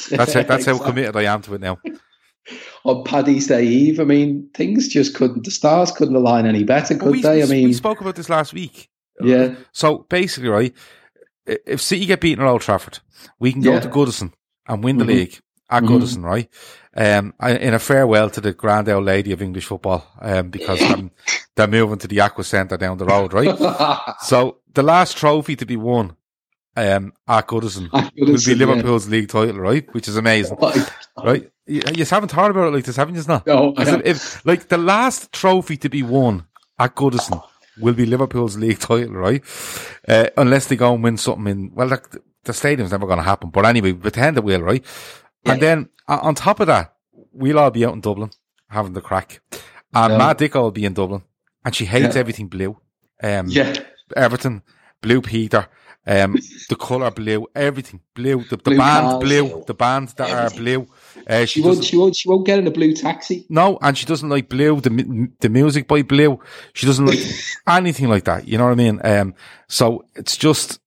[0.09, 1.77] That's how, that's how committed I am to it now.
[2.85, 6.95] On Paddy's Day Eve, I mean, things just couldn't, the stars couldn't align any better,
[6.95, 7.41] could we, they?
[7.41, 8.89] I mean, we spoke about this last week.
[9.21, 9.55] yeah.
[9.71, 10.73] So basically, right,
[11.45, 12.99] if City get beaten at Old Trafford,
[13.39, 13.79] we can go Yeah.
[13.79, 14.33] to Goodison
[14.67, 15.07] and win the Mhm.
[15.07, 15.87] league at Mhm.
[15.89, 16.47] Goodison, right?
[16.95, 21.11] Um, in a farewell to the grand old lady of English football, um, because um,
[21.55, 23.57] they're moving to the Aqua Centre down the road, right?
[24.21, 26.15] so the last trophy to be won,
[26.77, 28.65] um, at Goodison At will be Goodison, yeah.
[28.65, 29.91] Liverpool's league title, right?
[29.93, 30.57] Which is amazing,
[31.23, 31.49] right?
[31.67, 33.23] You, you haven't thought about it like this, haven't you?
[33.27, 33.47] Not?
[33.47, 36.45] No, I if- like the last trophy to be won
[36.77, 37.41] at Goodison
[37.79, 39.43] will be Liverpool's league title, right?
[40.07, 43.23] Uh, unless they go and win something in, well, the, the stadium's never going to
[43.23, 43.49] happen.
[43.49, 44.85] But anyway, pretend it will, right?
[45.45, 46.93] And then uh, on top of that,
[47.31, 48.29] we'll all be out in Dublin
[48.69, 49.41] having the crack.
[49.93, 50.17] And Yeah.
[50.17, 51.23] Matt Dicko will be in Dublin
[51.63, 52.19] and she hates Yeah.
[52.19, 52.77] everything blue.
[53.23, 53.73] Um, Yeah.
[54.15, 54.61] Everton,
[55.01, 55.67] Blue Peter,
[56.07, 56.35] um,
[56.69, 60.57] the colour blue, everything blue, the, the Blue band blue, the bands that Everything.
[60.59, 60.87] are blue.
[61.27, 63.45] Uh, She she won't, she won't, she won't get in a blue taxi.
[63.49, 66.39] no, and she doesn't like blue, the the music by blue.
[66.73, 67.19] She doesn't like
[67.67, 68.47] anything like that.
[68.47, 68.99] You know what I mean?
[69.03, 69.33] Um,
[69.67, 70.79] so it's just,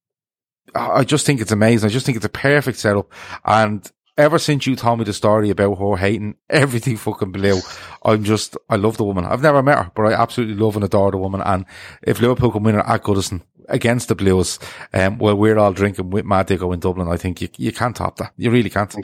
[0.74, 1.88] I just think it's amazing.
[1.88, 3.12] I just think it's a perfect setup.
[3.44, 7.60] And ever since you told me the story about her hating everything fucking blue,
[8.04, 9.24] I'm just, I love the woman.
[9.24, 11.40] I've never met her, but I absolutely love and adore the woman.
[11.40, 11.64] And
[12.02, 14.58] if Liverpool can win it at Goodison against the Blues,
[14.92, 17.94] um, while we're all drinking with Mad Dicko in Dublin, I think you, you can't
[17.96, 18.32] top that.
[18.36, 18.94] You really can't.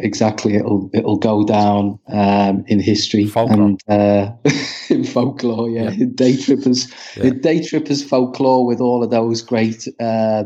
[0.00, 3.62] Exactly, it'll it'll go down um, in history Folklore.
[3.62, 4.32] and uh,
[4.90, 5.68] in folklore.
[5.68, 6.86] Yeah, in day trippers,
[7.16, 7.24] Yeah.
[7.24, 10.44] in day trippers folklore with all of those great uh,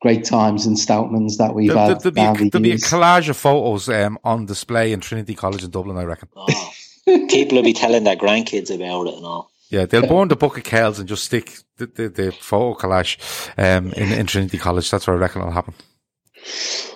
[0.00, 2.04] great times and Stoutmans that we've There, had.
[2.04, 5.34] will be, a, the there'll be a collage of photos um, on display in Trinity
[5.34, 6.28] College in Dublin, I reckon.
[6.36, 6.72] Oh,
[7.04, 9.50] People will be telling their grandkids about it and all.
[9.70, 13.16] Yeah, they'll burn the book of Kells and just stick the, the, the photo collage
[13.58, 14.88] um, in, in Trinity College.
[14.90, 15.74] That's where I reckon it'll happen.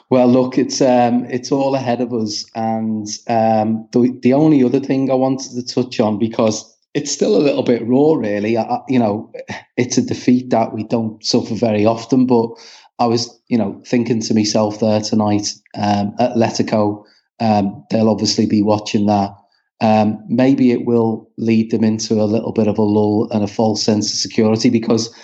[0.09, 4.81] Well, look, it's um, it's all ahead of us, and um, the the only other
[4.81, 8.57] thing I wanted to touch on because it's still a little bit raw, really.
[8.57, 9.33] I, you know,
[9.77, 12.51] it's a defeat that we don't suffer very often, but
[12.99, 17.05] I was, you know, thinking to myself there tonight, um, Atletico,
[17.41, 19.31] um, they'll obviously be watching that.
[19.83, 23.49] Um, maybe it will lead them into a little bit of a lull and a
[23.49, 25.15] false sense of security because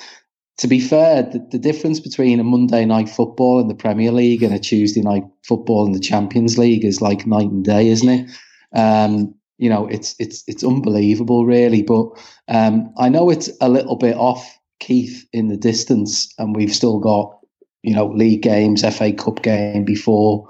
[0.58, 4.42] to be fair, the, the, difference between a Monday night football in the Premier League
[4.42, 8.08] and a Tuesday night football in the Champions League is like night and day, isn't
[8.08, 8.30] it?
[8.74, 11.82] Um, you know, it's it's it's unbelievable, really.
[11.82, 12.06] But
[12.48, 16.98] um, I know it's a little bit off Keith in the distance, and we've still
[16.98, 17.38] got
[17.82, 20.48] you know league games, FA Cup game before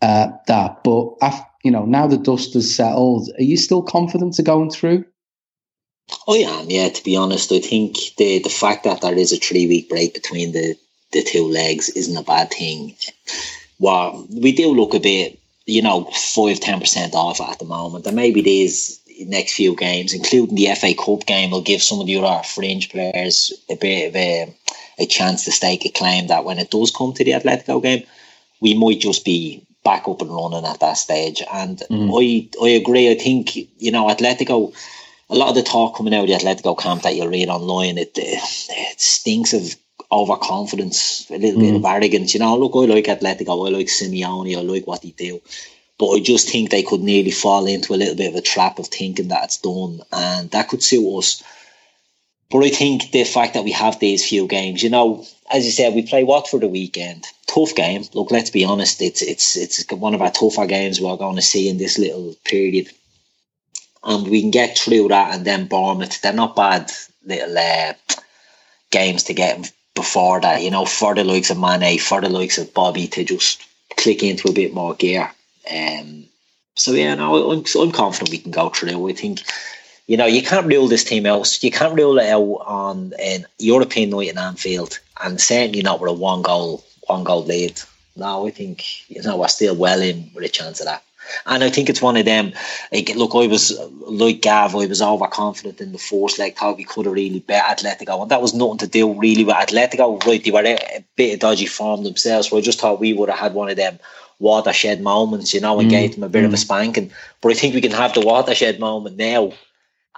[0.00, 0.82] uh, that.
[0.84, 4.70] But after, you know, now the dust has settled, are you still confident to going
[4.70, 5.04] through?
[6.28, 6.88] I am, yeah.
[6.88, 10.14] To be honest, I think the the fact that there is a three week break
[10.14, 10.76] between the
[11.12, 12.96] the two legs isn't a bad thing.
[13.78, 18.06] Well, we do look a bit, you know, five ten percent off at the moment,
[18.06, 22.06] and maybe these next few games, including the FA Cup game, will give some of
[22.06, 24.54] the other fringe players a bit of a,
[24.98, 28.04] a chance to stake a claim that when it does come to the Atletico game,
[28.60, 31.42] we might just be back up and running at that stage.
[31.52, 32.10] And mm.
[32.12, 33.10] I I agree.
[33.10, 34.74] I think you know Atletico
[35.32, 37.98] a lot of the talk coming out of the Atletico camp that you'll read online,
[37.98, 39.74] it, it stinks of
[40.10, 41.64] overconfidence, a little mm.
[41.64, 41.90] bit of mm.
[41.92, 42.34] arrogance.
[42.34, 45.40] You know, look, I like Atletico, I like Simeone, I like what they do.
[45.98, 48.78] But I just think they could nearly fall into a little bit of a trap
[48.78, 51.42] of thinking that it's done, and that could suit us.
[52.50, 55.70] But I think the fact that we have these few games, you know, as you
[55.70, 57.24] said, we play Watford the weekend.
[57.46, 58.04] Tough game.
[58.12, 61.42] Look, let's be honest, it's it's it's one of our tougher games we're going to
[61.42, 62.90] see in this little period
[64.04, 66.20] and we can get through that and then Bournemouth.
[66.20, 66.90] They're not bad
[67.24, 67.94] little uh,
[68.90, 72.58] games to get before that, you know, for the likes of Mane, for the likes
[72.58, 73.62] of Bobby to just
[73.96, 75.30] click into a bit more gear.
[75.72, 76.24] Um,
[76.74, 79.08] so yeah, no, I'm, I'm confident we can go through.
[79.08, 79.40] I think,
[80.06, 81.62] you know, you can't rule this team out.
[81.62, 86.10] You can't rule it out on an European night in Anfield, and certainly not with
[86.10, 87.80] a one goal one goal lead.
[88.16, 91.02] No, I think you know we're still well in with a chance of that.
[91.46, 92.52] And I think it's one of them.
[92.92, 96.56] Like, look, I was like Gav, I was overconfident in the first leg.
[96.56, 99.54] Thought we could have really bet Atletico, and that was nothing to do really with
[99.54, 100.24] Atletico.
[100.24, 102.48] Right, they were a, bit of dodgy form themselves.
[102.48, 103.98] So I just thought we would have had one of them
[104.38, 105.92] watershed moments, you know, and mm.
[105.92, 106.46] gave them a bit mm.
[106.46, 106.60] of a mm.
[106.60, 107.12] spanking.
[107.40, 109.52] But I think we can have the watershed moment now.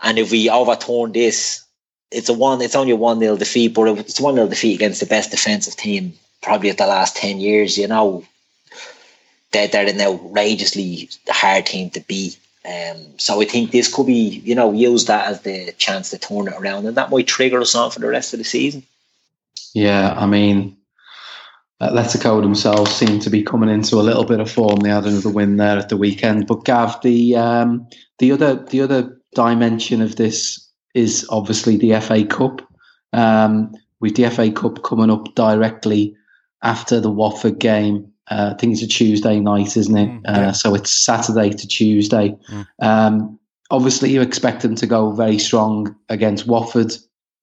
[0.02, 1.64] And if we overturn this,
[2.10, 2.62] it's a one.
[2.62, 5.76] It's only a one 0 defeat, but it's one 0 defeat against the best defensive
[5.76, 7.76] team probably of the last ten years.
[7.76, 8.24] You know,
[9.54, 12.38] they're, they're an outrageously hard team to beat.
[12.66, 16.18] Um, so I think this could be, you know, use that as the chance to
[16.18, 18.82] turn it around, and that might trigger us on for the rest of the season.
[19.74, 20.76] Yeah, I mean,
[21.80, 24.80] Atletico themselves seem to be coming into a little bit of form.
[24.80, 27.86] They had another win there at the weekend, but Gav, the um,
[28.18, 32.62] the other the other dimension of this is obviously the FA Cup.
[33.12, 36.16] Um, with the FA Cup coming up directly
[36.62, 40.08] after the Watford game, uh, I think it's a Tuesday night, isn't it?
[40.08, 40.48] Mm, yeah.
[40.48, 42.34] uh, so it's Saturday to Tuesday.
[42.50, 42.66] Mm.
[42.80, 43.38] Um,
[43.70, 46.92] obviously, you expect them to go very strong against Watford,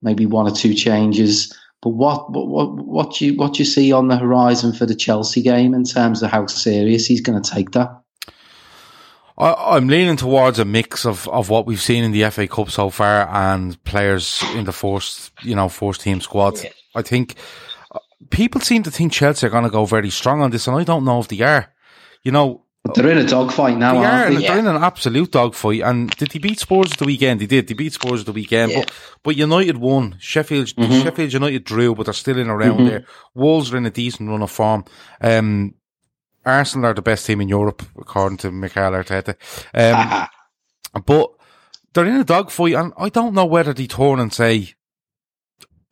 [0.02, 1.56] maybe one or two changes.
[1.82, 4.86] But what what what what do you what do you see on the horizon for
[4.86, 8.02] the Chelsea game in terms of how serious he's going to take that?
[9.38, 12.70] I, am leaning towards a mix of, of what we've seen in the FA Cup
[12.70, 16.62] so far and players in the first you know first team squad.
[16.62, 16.70] Yeah.
[16.94, 17.36] I think
[18.30, 20.84] people seem to think Chelsea are going to go very strong on this, and I
[20.84, 21.72] don't know if they are.
[22.22, 22.64] You know,
[22.94, 24.00] they're in a dogfight now.
[24.00, 24.34] They are.
[24.34, 24.46] They?
[24.46, 25.82] They're in an absolute dogfight.
[25.82, 27.40] And did they beat Spurs the weekend?
[27.40, 27.68] They did.
[27.68, 28.72] They beat Spurs the weekend.
[28.72, 28.80] Yeah.
[28.80, 28.92] But,
[29.22, 30.16] but United won.
[30.18, 31.02] Sheffield mm-hmm.
[31.02, 32.86] Sheffield United drew, but they're still in around mm-hmm.
[32.86, 33.04] there.
[33.34, 34.84] Wolves are in a decent run of form.
[35.20, 35.74] Um,
[36.44, 39.36] Arsenal are the best team in Europe, according to Mikel Arteta.
[39.72, 41.30] Um, but
[41.92, 44.74] they're in a dogfight, and I don't know whether they turn and say,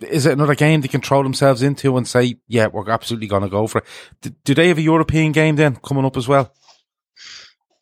[0.01, 3.43] is it another game they can throw themselves into and say, yeah, we're absolutely going
[3.43, 3.85] to go for it?
[4.23, 6.53] Do, do, they have a European game then coming up as well?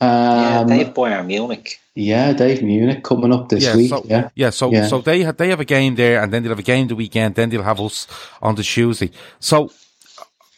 [0.00, 1.80] Um, yeah, they have Bayern Munich.
[1.94, 3.90] Yeah, Bayern Munich coming up this yeah, week.
[3.90, 4.50] So, yeah, yeah.
[4.50, 4.86] So, yeah.
[4.86, 6.94] so they have they have a game there, and then they'll have a game the
[6.94, 7.34] weekend.
[7.34, 8.06] Then they'll have us
[8.40, 9.10] on the Tuesday.
[9.40, 9.72] So,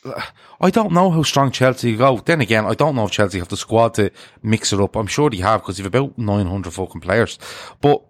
[0.05, 0.21] uh,
[0.61, 2.19] I don't know how strong Chelsea go.
[2.19, 4.11] Then again, I don't know if Chelsea have the squad to
[4.43, 4.95] mix it up.
[4.95, 7.39] I'm sure they have because they've about 900 fucking players.
[7.81, 8.05] But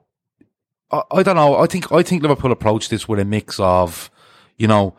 [0.91, 1.57] I, I don't know.
[1.57, 4.11] I think I think Liverpool approached this with a mix of,
[4.57, 4.97] you know,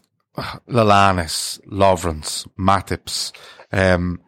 [0.68, 3.32] Lallana's, Lovren's, Matip's,
[3.72, 4.20] um,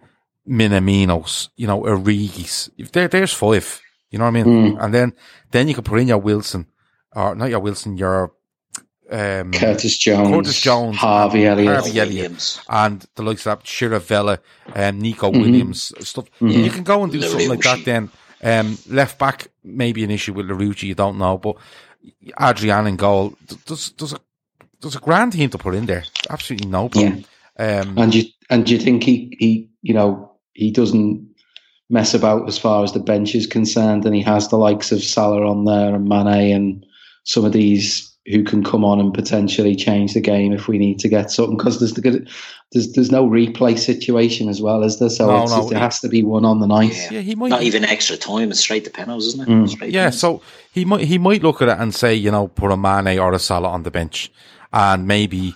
[0.48, 2.70] Minaminos, you know, Origis.
[2.78, 3.80] If there, there's five.
[4.10, 4.76] You know what I mean?
[4.78, 5.14] And then,
[5.52, 6.66] then you could put in your Wilson,
[7.12, 8.32] or not your Wilson, your,
[9.10, 11.82] um, Curtis Jones, Curtis Jones, Harvey and Elliott.
[11.82, 12.60] Harvey Elliott, Williams.
[12.68, 14.38] and the likes of that Chirivella,
[14.74, 15.40] um, Neco Mm-hmm.
[15.40, 16.26] Williams, stuff.
[16.40, 18.10] You can go and do something like that then.
[18.42, 21.56] Um, left back, maybe an issue with Larouci, you don't know, but
[22.40, 24.20] Adrian in goal, th- there's, there's a,
[24.80, 26.04] there's a grand team to put in there.
[26.28, 27.24] Absolutely no problem.
[27.58, 31.28] Um, And you and do you think he he you know he doesn't
[31.88, 35.02] mess about as far as the bench is concerned, and he has the likes of
[35.02, 36.86] Salah on there and Mane and
[37.24, 40.98] some of these who can come on and potentially change the game if we need
[41.00, 42.28] to get something because there's the good
[42.70, 45.82] there's there's no replay situation as well as there so No, it's, no, there it-
[45.82, 46.94] has to be one on the night.
[46.94, 47.14] Yeah.
[47.14, 47.48] yeah, he might.
[47.48, 48.50] Not even extra time.
[48.50, 49.48] It's straight to penalties, isn't it?
[49.48, 49.90] Mm.
[49.90, 50.20] Yeah, penalties.
[50.20, 50.42] so
[50.72, 53.32] he might he might look at it and say, you know, put a Mane or
[53.32, 54.30] a Salah on the bench,
[54.72, 55.54] and maybe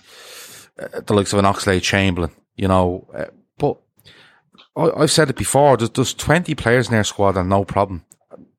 [0.77, 3.07] uh, the likes of an Oxlade Chamberlain, you know.
[3.15, 3.25] Uh,
[3.57, 3.77] but
[4.75, 5.77] I, I've said it before.
[5.77, 8.03] There's, there's 20 players in their squad and no problem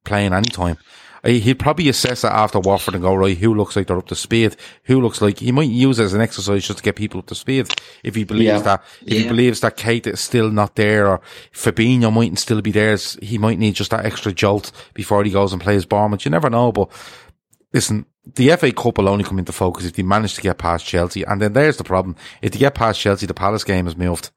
[0.04, 0.78] playing any time.
[1.24, 4.14] He'd probably assess it after Watford and go, right, who looks like they're up to
[4.14, 4.56] speed?
[4.84, 7.26] Who looks like, he might use it as an exercise just to get people up
[7.26, 7.68] to speed.
[8.04, 8.58] If he believes Yeah.
[8.60, 11.20] that, if he believes that Keita is still not there or
[11.52, 15.52] Fabinho mightn't still be there, he might need just that extra jolt before he goes
[15.52, 16.24] and plays Bournemouth.
[16.24, 16.88] You never know, but
[17.72, 20.84] listen, the FA Cup will only come into focus if they manage to get past
[20.86, 21.22] Chelsea.
[21.24, 22.14] And then there's the problem.
[22.42, 24.30] If they get past Chelsea, the Palace game is moved.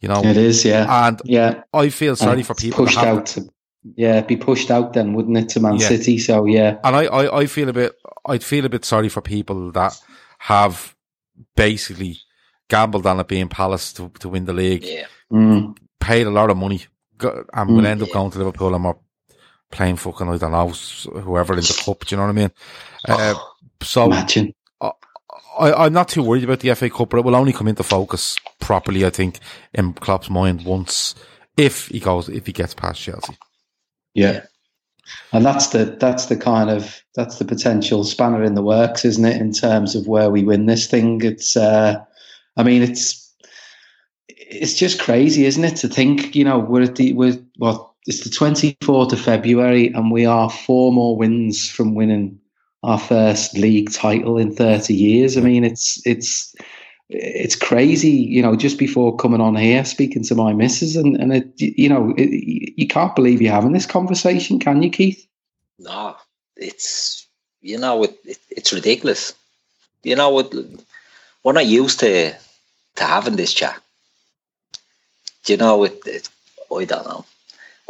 [0.00, 1.62] You know, It is, yeah, and yeah.
[1.74, 3.26] I feel sorry And for people pushed out.
[3.26, 3.48] To,
[3.96, 5.88] yeah, be pushed out then, wouldn't it, to Man Yeah.
[5.88, 6.18] City?
[6.18, 7.92] So yeah, And I, I, I feel a bit,
[8.26, 9.98] I'd feel a bit sorry for people that
[10.38, 10.94] have
[11.56, 12.18] basically
[12.68, 15.06] gambled on it being Palace to, to win the league, yeah.
[15.32, 16.84] mm, paid a lot of money,
[17.18, 17.86] go, and will Mm.
[17.86, 18.94] end up going to Liverpool and we're
[19.70, 20.68] playing fucking, I don't know,
[21.20, 22.50] whoever in the cup, do you know what I mean?
[23.08, 23.34] Uh,
[23.82, 24.54] so imagine.
[25.58, 27.82] I, I'm not too worried about the FA Cup, but it will only come into
[27.82, 29.38] focus properly, I think,
[29.74, 31.14] in Klopp's mind once,
[31.56, 33.36] if he goes, if he gets past Chelsea.
[34.14, 34.44] Yeah.
[35.32, 39.24] And that's the that's the kind of that's the potential spanner in the works, isn't
[39.24, 39.40] it?
[39.40, 41.96] In terms of where we win this thing, it's uh,
[42.56, 43.32] I mean, it's
[44.28, 45.76] it's just crazy, isn't it?
[45.76, 49.88] To think, you know, we're at the we're well, it's the twenty fourth of February,
[49.88, 52.38] and we are four more wins from winning
[52.82, 55.36] our first league title in thirty years.
[55.36, 56.54] I mean, it's it's
[57.10, 61.32] it's crazy, you know, just before coming on here, speaking to my missus, and, and
[61.32, 62.30] it, you know, it,
[62.76, 65.26] you can't believe you're having this conversation, can you, Keith?
[65.78, 66.16] No,
[66.56, 67.26] it's
[67.62, 69.34] you know it, it it's ridiculous.
[70.02, 70.54] You know what?
[71.42, 72.32] We're not used to
[72.96, 73.80] to having this chat.
[75.44, 76.28] Do you know it, it?
[76.72, 77.24] I don't know.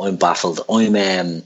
[0.01, 0.61] I'm baffled.
[0.69, 1.43] I'm um.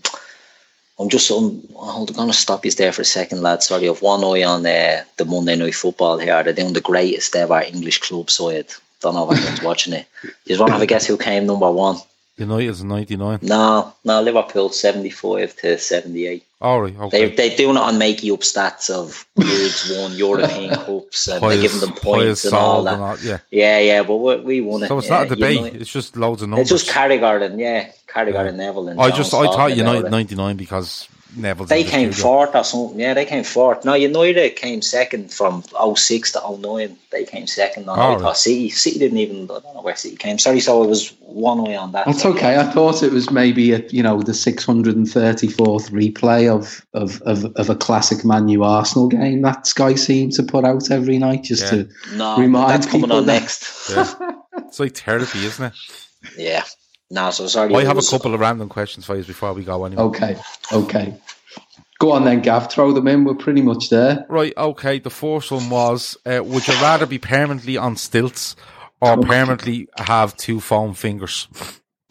[0.98, 3.62] I'm just I'm, I'm going to stop you there for a second, lad.
[3.62, 6.42] Sorry, I've one eye on uh, the Monday Night Football here.
[6.42, 8.66] They're doing the greatest ever English club side.
[9.00, 10.06] Don't know if anyone's watching it.
[10.46, 11.96] You want to have a guess who came number one?
[12.36, 13.40] United's 99.
[13.42, 16.42] No, no, Liverpool 75 to 78.
[16.60, 17.28] All right, okay.
[17.28, 21.60] They they're doing it on making up stats of leagues won European cups and they're
[21.60, 23.22] giving them points and all that.
[23.22, 23.38] yeah.
[23.50, 24.88] Yeah, yeah, but we, we won it.
[24.88, 25.56] So it's yeah, not a debate.
[25.58, 26.72] United- It's just loads of numbers.
[26.72, 29.78] It's just Carragher and yeah, Carragher and Neville and I Jones just I thought talking
[29.78, 33.00] United 99 because Neville's They in the came fourth or something.
[33.00, 33.84] Yeah, they came fourth.
[33.84, 35.64] No, United came second from
[35.96, 36.96] 06 to 09.
[37.10, 37.86] They came second.
[37.86, 38.20] No, Oh, I right.
[38.20, 38.70] thought City.
[38.70, 39.42] City didn't even.
[39.44, 40.38] I don't know where City came.
[40.38, 42.06] Sorry, so it was one eye on that.
[42.06, 42.56] That's okay.
[42.56, 47.68] I thought it was maybe a, you know the 634th replay of of, of, of
[47.70, 51.64] a classic Man U Arsenal game that Sky seem to put out every night just
[51.64, 51.70] Yeah.
[51.82, 53.90] to No, remind that's coming on that- next.
[53.90, 54.14] Yeah.
[54.58, 55.72] It's like therapy, isn't it?
[56.38, 56.64] Yeah.
[57.10, 57.74] No, so sorry.
[57.74, 60.02] I have a couple of random questions for you before we go anyway.
[60.04, 60.36] Okay,
[60.72, 61.14] okay.
[62.00, 62.70] Go on then, Gav.
[62.70, 63.24] Throw them in.
[63.24, 64.26] We're pretty much there.
[64.28, 64.98] Right, okay.
[64.98, 68.56] The first one was uh, Would you rather be permanently on stilts
[69.00, 71.46] or permanently have two foam fingers?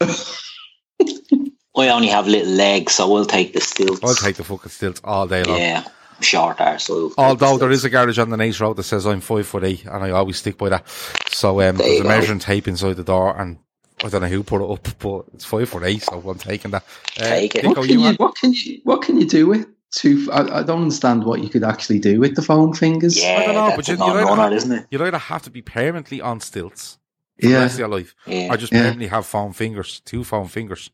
[1.76, 4.00] I only have little legs, so we'll take the stilts.
[4.04, 5.58] I'll take the fucking stilts all day long.
[5.58, 5.84] Yeah,
[6.20, 7.12] short are so.
[7.18, 9.84] Although there is a garage on the Naas Road that says I'm five foot eight,
[9.84, 10.88] and I always stick by that.
[11.30, 12.08] So um, There there's a go.
[12.08, 13.58] measuring tape inside the door, and
[14.04, 16.70] I don't know who put it up, but it's five foot eight, so I'm taking
[16.72, 16.84] that.
[17.18, 17.66] Uh, Take it.
[17.66, 20.28] What can you you what can you what can you do with two?
[20.30, 23.20] I, I don't understand what you could actually do with the foam fingers.
[23.20, 24.86] Yeah, I don't know, but you, you'd, non-runner, either, isn't it?
[24.90, 26.98] you'd either have to be permanently on stilts
[27.40, 27.58] for the yeah.
[27.60, 28.52] rest of your life, Yeah.
[28.52, 28.80] or just Yeah.
[28.80, 30.90] permanently have foam fingers, two foam fingers.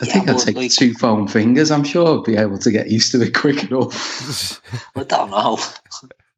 [0.00, 1.70] I Yeah, think I'd take like- two foam fingers.
[1.70, 4.60] I'm sure I'd be able to get used to it quick enough.
[4.96, 5.58] I don't know.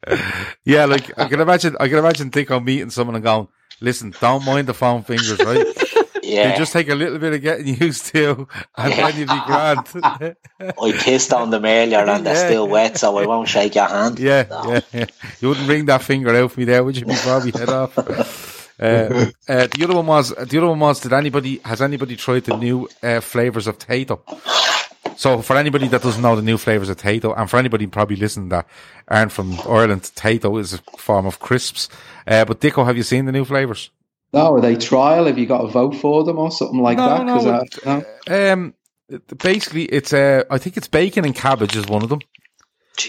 [0.64, 3.49] yeah, like I can imagine, I can imagine Dicko meeting someone and going,
[3.81, 5.66] "Listen, don't mind the foam fingers, right?
[6.20, 9.41] Yeah, They just take a little bit of getting used to, and then you'll be
[9.47, 9.87] grand."
[10.61, 12.47] I pissed on them earlier and they're Yeah.
[12.49, 14.18] still wet, so I won't shake your hand.
[14.18, 14.72] Yeah, No.
[14.74, 15.07] yeah, yeah.
[15.41, 17.07] You wouldn't ring that finger out for me there, would you?
[17.07, 17.97] Before we head off.
[18.81, 22.45] Uh, uh, the other one was the other one was did anybody has anybody tried
[22.45, 24.22] the new uh, flavors of potato?
[25.19, 28.14] So for anybody that doesn't know the new flavors of Tayto, and for anybody probably
[28.14, 28.69] listening that
[29.09, 31.89] aren't from Ireland, Tayto is a form of crisps.
[32.25, 33.91] Uh, but Dicko, have you seen the new flavors?
[34.33, 35.25] No, are they trial?
[35.27, 37.27] Have you got to vote for them or something like No, that?
[37.27, 37.45] 'Cause
[37.85, 38.53] no, I- no?
[38.53, 38.75] Um,
[39.39, 42.21] basically, it's uh, I think it's bacon and cabbage is one of them.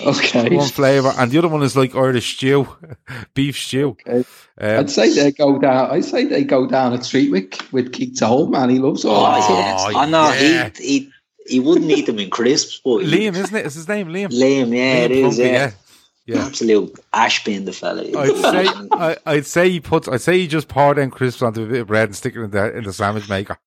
[0.01, 0.55] Okay.
[0.55, 2.68] One flavor, and the other one is like Irish stew,
[3.36, 3.97] beef stew.
[4.07, 4.26] Um,
[4.60, 5.91] I'd say they go down.
[5.91, 8.70] I'd say they go down a treat with with Keith Holt, man.
[8.72, 9.49] He loves all Oh, that.
[9.49, 9.76] yeah.
[9.95, 10.70] Oh, I know yeah.
[10.78, 11.12] he, he
[11.49, 13.61] he wouldn't eat them in crisps, but Liam, isn't it?
[13.61, 13.65] it?
[13.65, 14.29] Is his name Liam?
[14.29, 15.71] Liam, yeah, it Liam is, Plumpy, yeah.
[16.25, 16.45] yeah.
[16.45, 18.03] Absolute ash bin, the fella.
[18.03, 21.63] I'd say I, I'd say he puts I'd say he just poured them crisps onto
[21.63, 23.57] a bit of bread and stick it in the in the sandwich maker.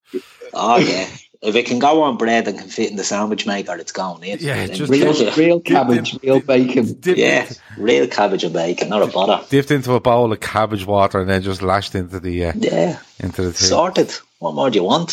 [0.54, 1.08] oh yeah.
[1.44, 4.22] If it can go on bread and can fit in the sandwich maker, it's going
[4.22, 4.38] in.
[4.40, 6.92] Yeah, just- Real, real cabbage, real bacon.
[7.00, 9.44] Dipped, yeah, real cabbage and bacon, not a butter.
[9.50, 13.00] dipped into a bowl of cabbage water and then just lashed into the uh, Yeah,
[13.18, 13.68] into the thing.
[13.68, 14.14] sorted.
[14.42, 15.10] What more do you want?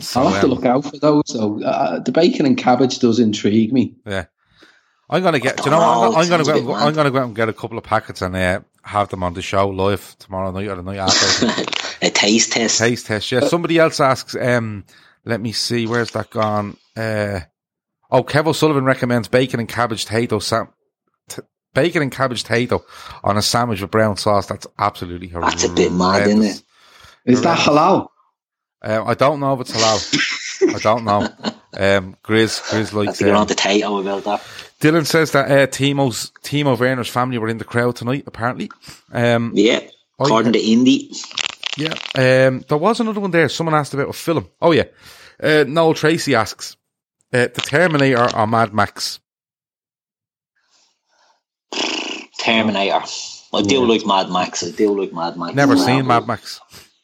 [0.00, 1.22] So, I'll have to um, look out for those.
[1.32, 1.62] though.
[1.62, 3.94] uh, the bacon and cabbage does intrigue me.
[4.04, 4.24] Yeah,
[5.08, 5.58] I'm gonna get.
[5.58, 6.16] Do you know what?
[6.16, 6.74] I'm, I'm gonna go.
[6.74, 9.22] out I'm gonna go out and get a couple of packets and uh, have them
[9.22, 11.46] on the show live tomorrow night or the night after.
[12.02, 12.80] a taste test.
[12.80, 13.30] Taste test.
[13.30, 13.46] Yeah.
[13.46, 14.34] Somebody else asks.
[14.34, 14.84] Um,
[15.24, 15.86] let me see.
[15.86, 16.76] Where's that gone?
[16.96, 17.38] Uh,
[18.10, 20.70] oh, Kev O'Sullivan recommends bacon and cabbage Tayto sam.
[21.28, 22.82] T- bacon and cabbage Tayto
[23.22, 24.46] on a sandwich with brown sauce.
[24.46, 25.62] That's absolutely horrendous.
[25.62, 26.62] That's a bit mad, isn't it?
[27.24, 28.08] Is that halal?
[28.82, 30.74] Uh, I don't know if it's halal.
[30.74, 31.20] I don't know.
[31.74, 33.18] Um, Grizz, Grizz likes.
[33.20, 34.40] get on Um, to Tayto about that.
[34.80, 38.24] Dylan says that uh, Timo's Timo Werner's family were in the crowd tonight.
[38.26, 38.70] Apparently,
[39.12, 39.80] um, Yeah,
[40.18, 41.10] Oh, according to Indy.
[41.76, 41.94] yeah.
[42.16, 43.48] Um, there was another one there.
[43.48, 44.48] Someone asked about a film.
[44.60, 44.84] Oh yeah.
[45.42, 46.76] Uh, Noel Tracy asks,
[47.32, 49.20] uh, "The Terminator or Mad Max?"
[52.38, 53.02] Terminator.
[53.54, 54.62] I do like Mad Max.
[54.64, 55.54] I do like Mad Max.
[55.54, 56.60] Never seen Mad Max.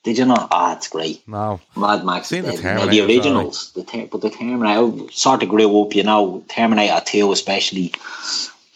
[0.09, 0.49] Did you not?
[0.51, 1.23] Ah, it's great.
[1.29, 1.61] No.
[1.77, 2.29] Mad Max.
[2.29, 3.73] Seen the the, the it's originals.
[3.75, 6.43] The ter- but the Terminator I sort of grew up, you know.
[6.49, 7.93] Terminator 2, especially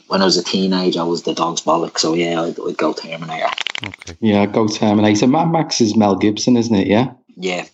[0.08, 1.98] when I was a teenager, I was the dog's bollock.
[1.98, 3.48] So yeah, I'd, I'd go Terminator.
[3.82, 4.18] Okay.
[4.20, 5.26] Yeah, go Terminator.
[5.26, 6.86] Mad Max is Mel Gibson, isn't it?
[6.86, 7.14] Yeah.
[7.36, 7.64] Yeah,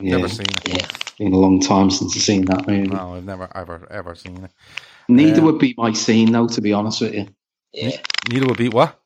[0.00, 0.16] Yeah.
[0.16, 0.68] Never seen it.
[0.68, 0.86] yeah.
[1.18, 2.88] Been a long time since I've seen that movie.
[2.88, 4.50] No, I've never ever ever seen it.
[5.08, 6.48] Neither Um, would be my scene, though.
[6.48, 7.28] To be honest with you,
[7.72, 7.96] Yeah.
[8.28, 8.98] Neither would be what?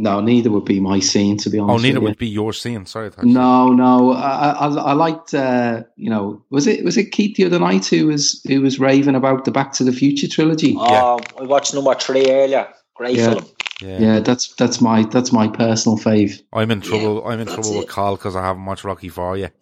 [0.00, 1.36] No, neither would be my scene.
[1.38, 1.68] To be honest.
[1.68, 2.86] Oh, honest, neither with would be your scene.
[2.86, 3.10] Sorry.
[3.16, 3.28] I you.
[3.28, 4.12] you- No, no.
[4.12, 5.34] I, I, I liked.
[5.34, 8.78] Uh, you know, was it was it Keith the other night who was who was
[8.80, 10.74] raving about the Back to the Future trilogy?
[10.78, 12.68] Oh, I watched number three earlier.
[12.94, 13.30] Great Yeah.
[13.34, 13.46] film.
[13.82, 13.98] Yeah.
[13.98, 16.42] Yeah, that's that's my that's my personal fave.
[16.52, 17.22] I'm in trouble.
[17.24, 17.88] Yeah, I'm in that's trouble with it.
[17.88, 19.52] Carl because I haven't watched Rocky Four yet.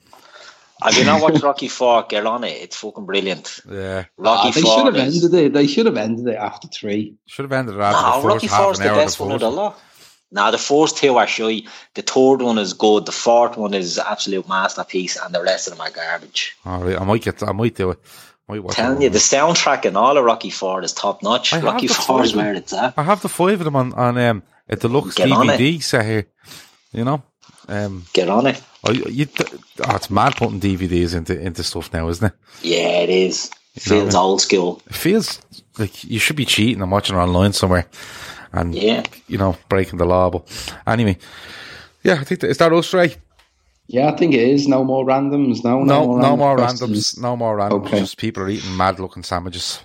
[0.83, 2.05] Have you not watched Rocky Four?
[2.09, 2.63] Get on it.
[2.63, 3.61] It's fucking brilliant.
[3.69, 4.05] Yeah.
[4.17, 4.77] Rocky Ah, they Four.
[4.79, 5.53] should have is- ended it.
[5.53, 7.15] They should have ended it after three.
[7.27, 8.97] Should have ended it after No, the first Rocky half Four's an the hour.
[8.97, 9.81] best one of the lot.
[10.31, 11.63] Now the first two are shy.
[11.95, 13.07] The third one is good.
[13.07, 16.57] The fourth one is absolute masterpiece, and the rest of them are garbage.
[16.65, 17.43] All right, I might get.
[17.43, 17.99] I might do it.
[18.49, 21.53] Might telling you, the soundtrack in all of Rocky Four is top notch.
[21.53, 22.95] Rocky the Four is where it's at.
[22.97, 26.27] I have the five of them on on um, a deluxe Get DVD set here.
[26.93, 27.23] You know,
[27.69, 28.63] um, Get on it.
[28.87, 32.33] I, you, oh, it's mad putting DVDs into into stuff now, isn't it?
[32.63, 33.51] Yeah, it is.
[33.75, 34.83] It You know feels I old school.
[34.87, 35.43] It feels
[35.79, 37.87] like you should be cheating and watching it online somewhere,
[38.53, 39.03] and Yeah.
[39.27, 40.31] you know, breaking the law.
[40.31, 41.19] But anyway,
[42.03, 43.15] yeah, I think that, is that us, Ray?
[43.87, 44.69] Yeah, I think it is.
[44.69, 45.65] No more randoms.
[45.65, 47.15] No, No, no, more questions.
[47.15, 47.21] randoms.
[47.23, 47.87] No more randoms.
[47.87, 48.01] Okay.
[48.01, 49.81] Just people are eating mad looking sandwiches.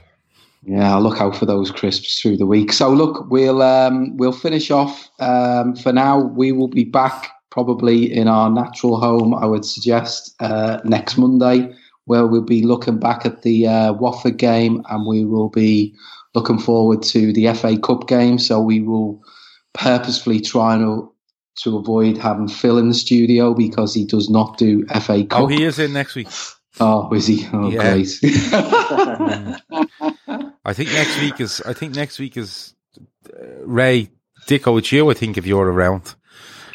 [0.65, 2.71] Yeah, I'll look out for those crisps through the week.
[2.73, 5.09] So look, we'll um, we'll finish off.
[5.19, 9.33] Um, for now, we will be back probably in our natural home.
[9.33, 11.73] I would suggest uh, next Monday,
[12.05, 15.93] where we'll be looking back at the uh, Watford game, and we will be
[16.33, 18.39] looking forward to the FA Cup game.
[18.39, 19.21] So we will
[19.73, 21.11] purposefully try to
[21.63, 25.41] to avoid having Phil in the studio because he does not do FA Cup.
[25.41, 26.27] Oh, he is in next week.
[26.79, 27.47] Oh, is he?
[27.53, 27.91] Oh, Yeah.
[27.91, 28.19] great.
[30.65, 31.61] I think next week is.
[31.61, 32.73] I think next week is
[33.31, 34.09] uh, Ray
[34.47, 34.79] Dicko.
[34.79, 35.09] It's you.
[35.11, 36.15] I think if you're around.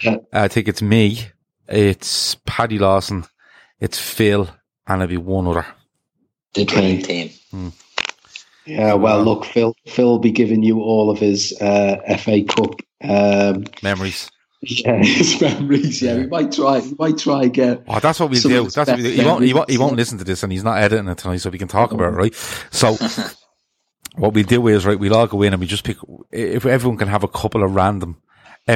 [0.00, 0.18] Yeah.
[0.32, 1.18] I think it's me.
[1.66, 3.24] It's Paddy Lawson.
[3.80, 4.48] It's Phil,
[4.86, 5.66] and it'll be one other.
[6.54, 7.28] The dream Okay.
[7.52, 7.72] team.
[8.68, 9.74] Yeah, well, look, Phil.
[9.86, 12.74] Phil will be giving you all of his uh, FA Cup.
[13.02, 14.30] Um, Memories.
[14.60, 16.02] yeah, his memories.
[16.02, 16.80] Yeah, we might try.
[16.80, 17.82] We might try again.
[17.88, 18.62] Oh, that's what we'll Some do.
[18.64, 19.10] That's what we'll do.
[19.10, 21.38] He won't, he won't, he won't listen to this and he's not editing it tonight,
[21.38, 22.34] so we can talk about it, right?
[22.70, 22.96] So,
[24.16, 25.96] what we do is, right, we'll all go in and we just pick,
[26.32, 28.20] if everyone can have a couple of random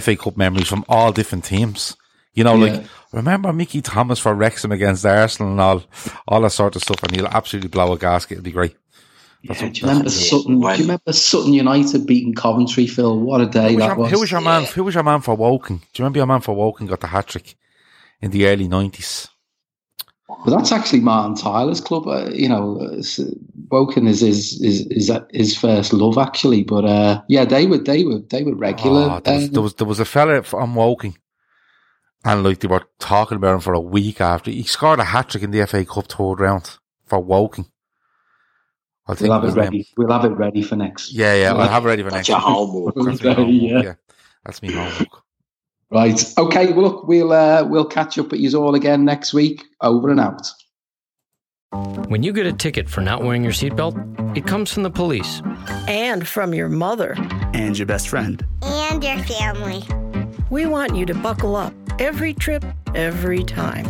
[0.00, 1.96] FA Cup memories from all different teams.
[2.34, 2.72] You know, Yeah.
[2.76, 5.82] like, remember Mickey Thomas for Wrexham against Arsenal and all,
[6.26, 8.38] all that sort of stuff, and he'll absolutely blow a gasket.
[8.38, 8.74] It'll be great.
[9.44, 10.60] That's Yeah, do you remember Sutton?
[10.60, 12.86] When- Do you remember Sutton United beating Coventry?
[12.86, 14.10] Phil, what a day Who was, that your, was.
[14.10, 14.64] who was your man?
[14.64, 15.78] Who was your man for Woking?
[15.78, 17.56] Do you remember your man for Woking got the hat trick
[18.20, 19.28] in the early nineties?
[20.28, 22.06] Well, that's actually Martin Tyler's club.
[22.06, 23.00] Uh, you know,
[23.70, 26.62] Woking is his is is his first love actually.
[26.62, 29.10] But uh, yeah, they were they were they were regular.
[29.10, 31.18] Oh, there, was, um, there was there was a fella from Woking,
[32.24, 35.30] and like they were talking about him for a week after he scored a hat
[35.30, 37.66] trick in the FA Cup third round for Woking.
[39.06, 39.78] I think we'll have it ready.
[39.78, 39.84] Name.
[39.96, 41.12] We'll have it ready for next.
[41.12, 42.28] Yeah, yeah, we'll have it ready for That's next.
[42.28, 42.94] Your homework.
[42.94, 43.62] That's my homework.
[43.62, 43.82] yeah.
[43.82, 43.94] yeah,
[44.44, 45.08] that's me homework.
[45.90, 46.34] Right.
[46.38, 46.72] Okay.
[46.72, 49.62] Well, look, we'll uh, we'll catch up with you all again next week.
[49.82, 50.48] Over and out.
[52.08, 55.42] When you get a ticket for not wearing your seatbelt, it comes from the police.
[55.88, 57.14] And from your mother.
[57.54, 58.44] And your best friend.
[58.62, 59.82] And your family.
[60.50, 63.86] We want you to buckle up every trip, every time.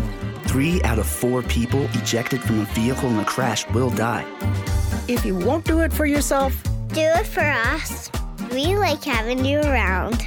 [0.47, 4.25] Three out of four people ejected from a vehicle in a crash will die.
[5.09, 6.55] If you won't do it for yourself,
[6.95, 8.11] do it for us.
[8.53, 10.25] We like having you around.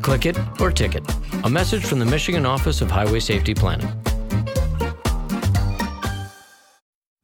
[0.00, 1.04] Click it or ticket.
[1.44, 3.88] A message from the Michigan Office of Highway Safety Planning.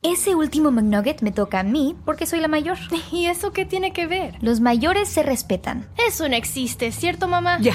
[0.02, 2.76] Ese último McNugget me toca a mí porque soy la mayor.
[3.12, 4.36] ¿Y eso qué tiene que ver?
[4.40, 5.88] Los mayores se respetan.
[6.06, 7.58] Eso no existe, ¿cierto, mamá?
[7.60, 7.74] Ya,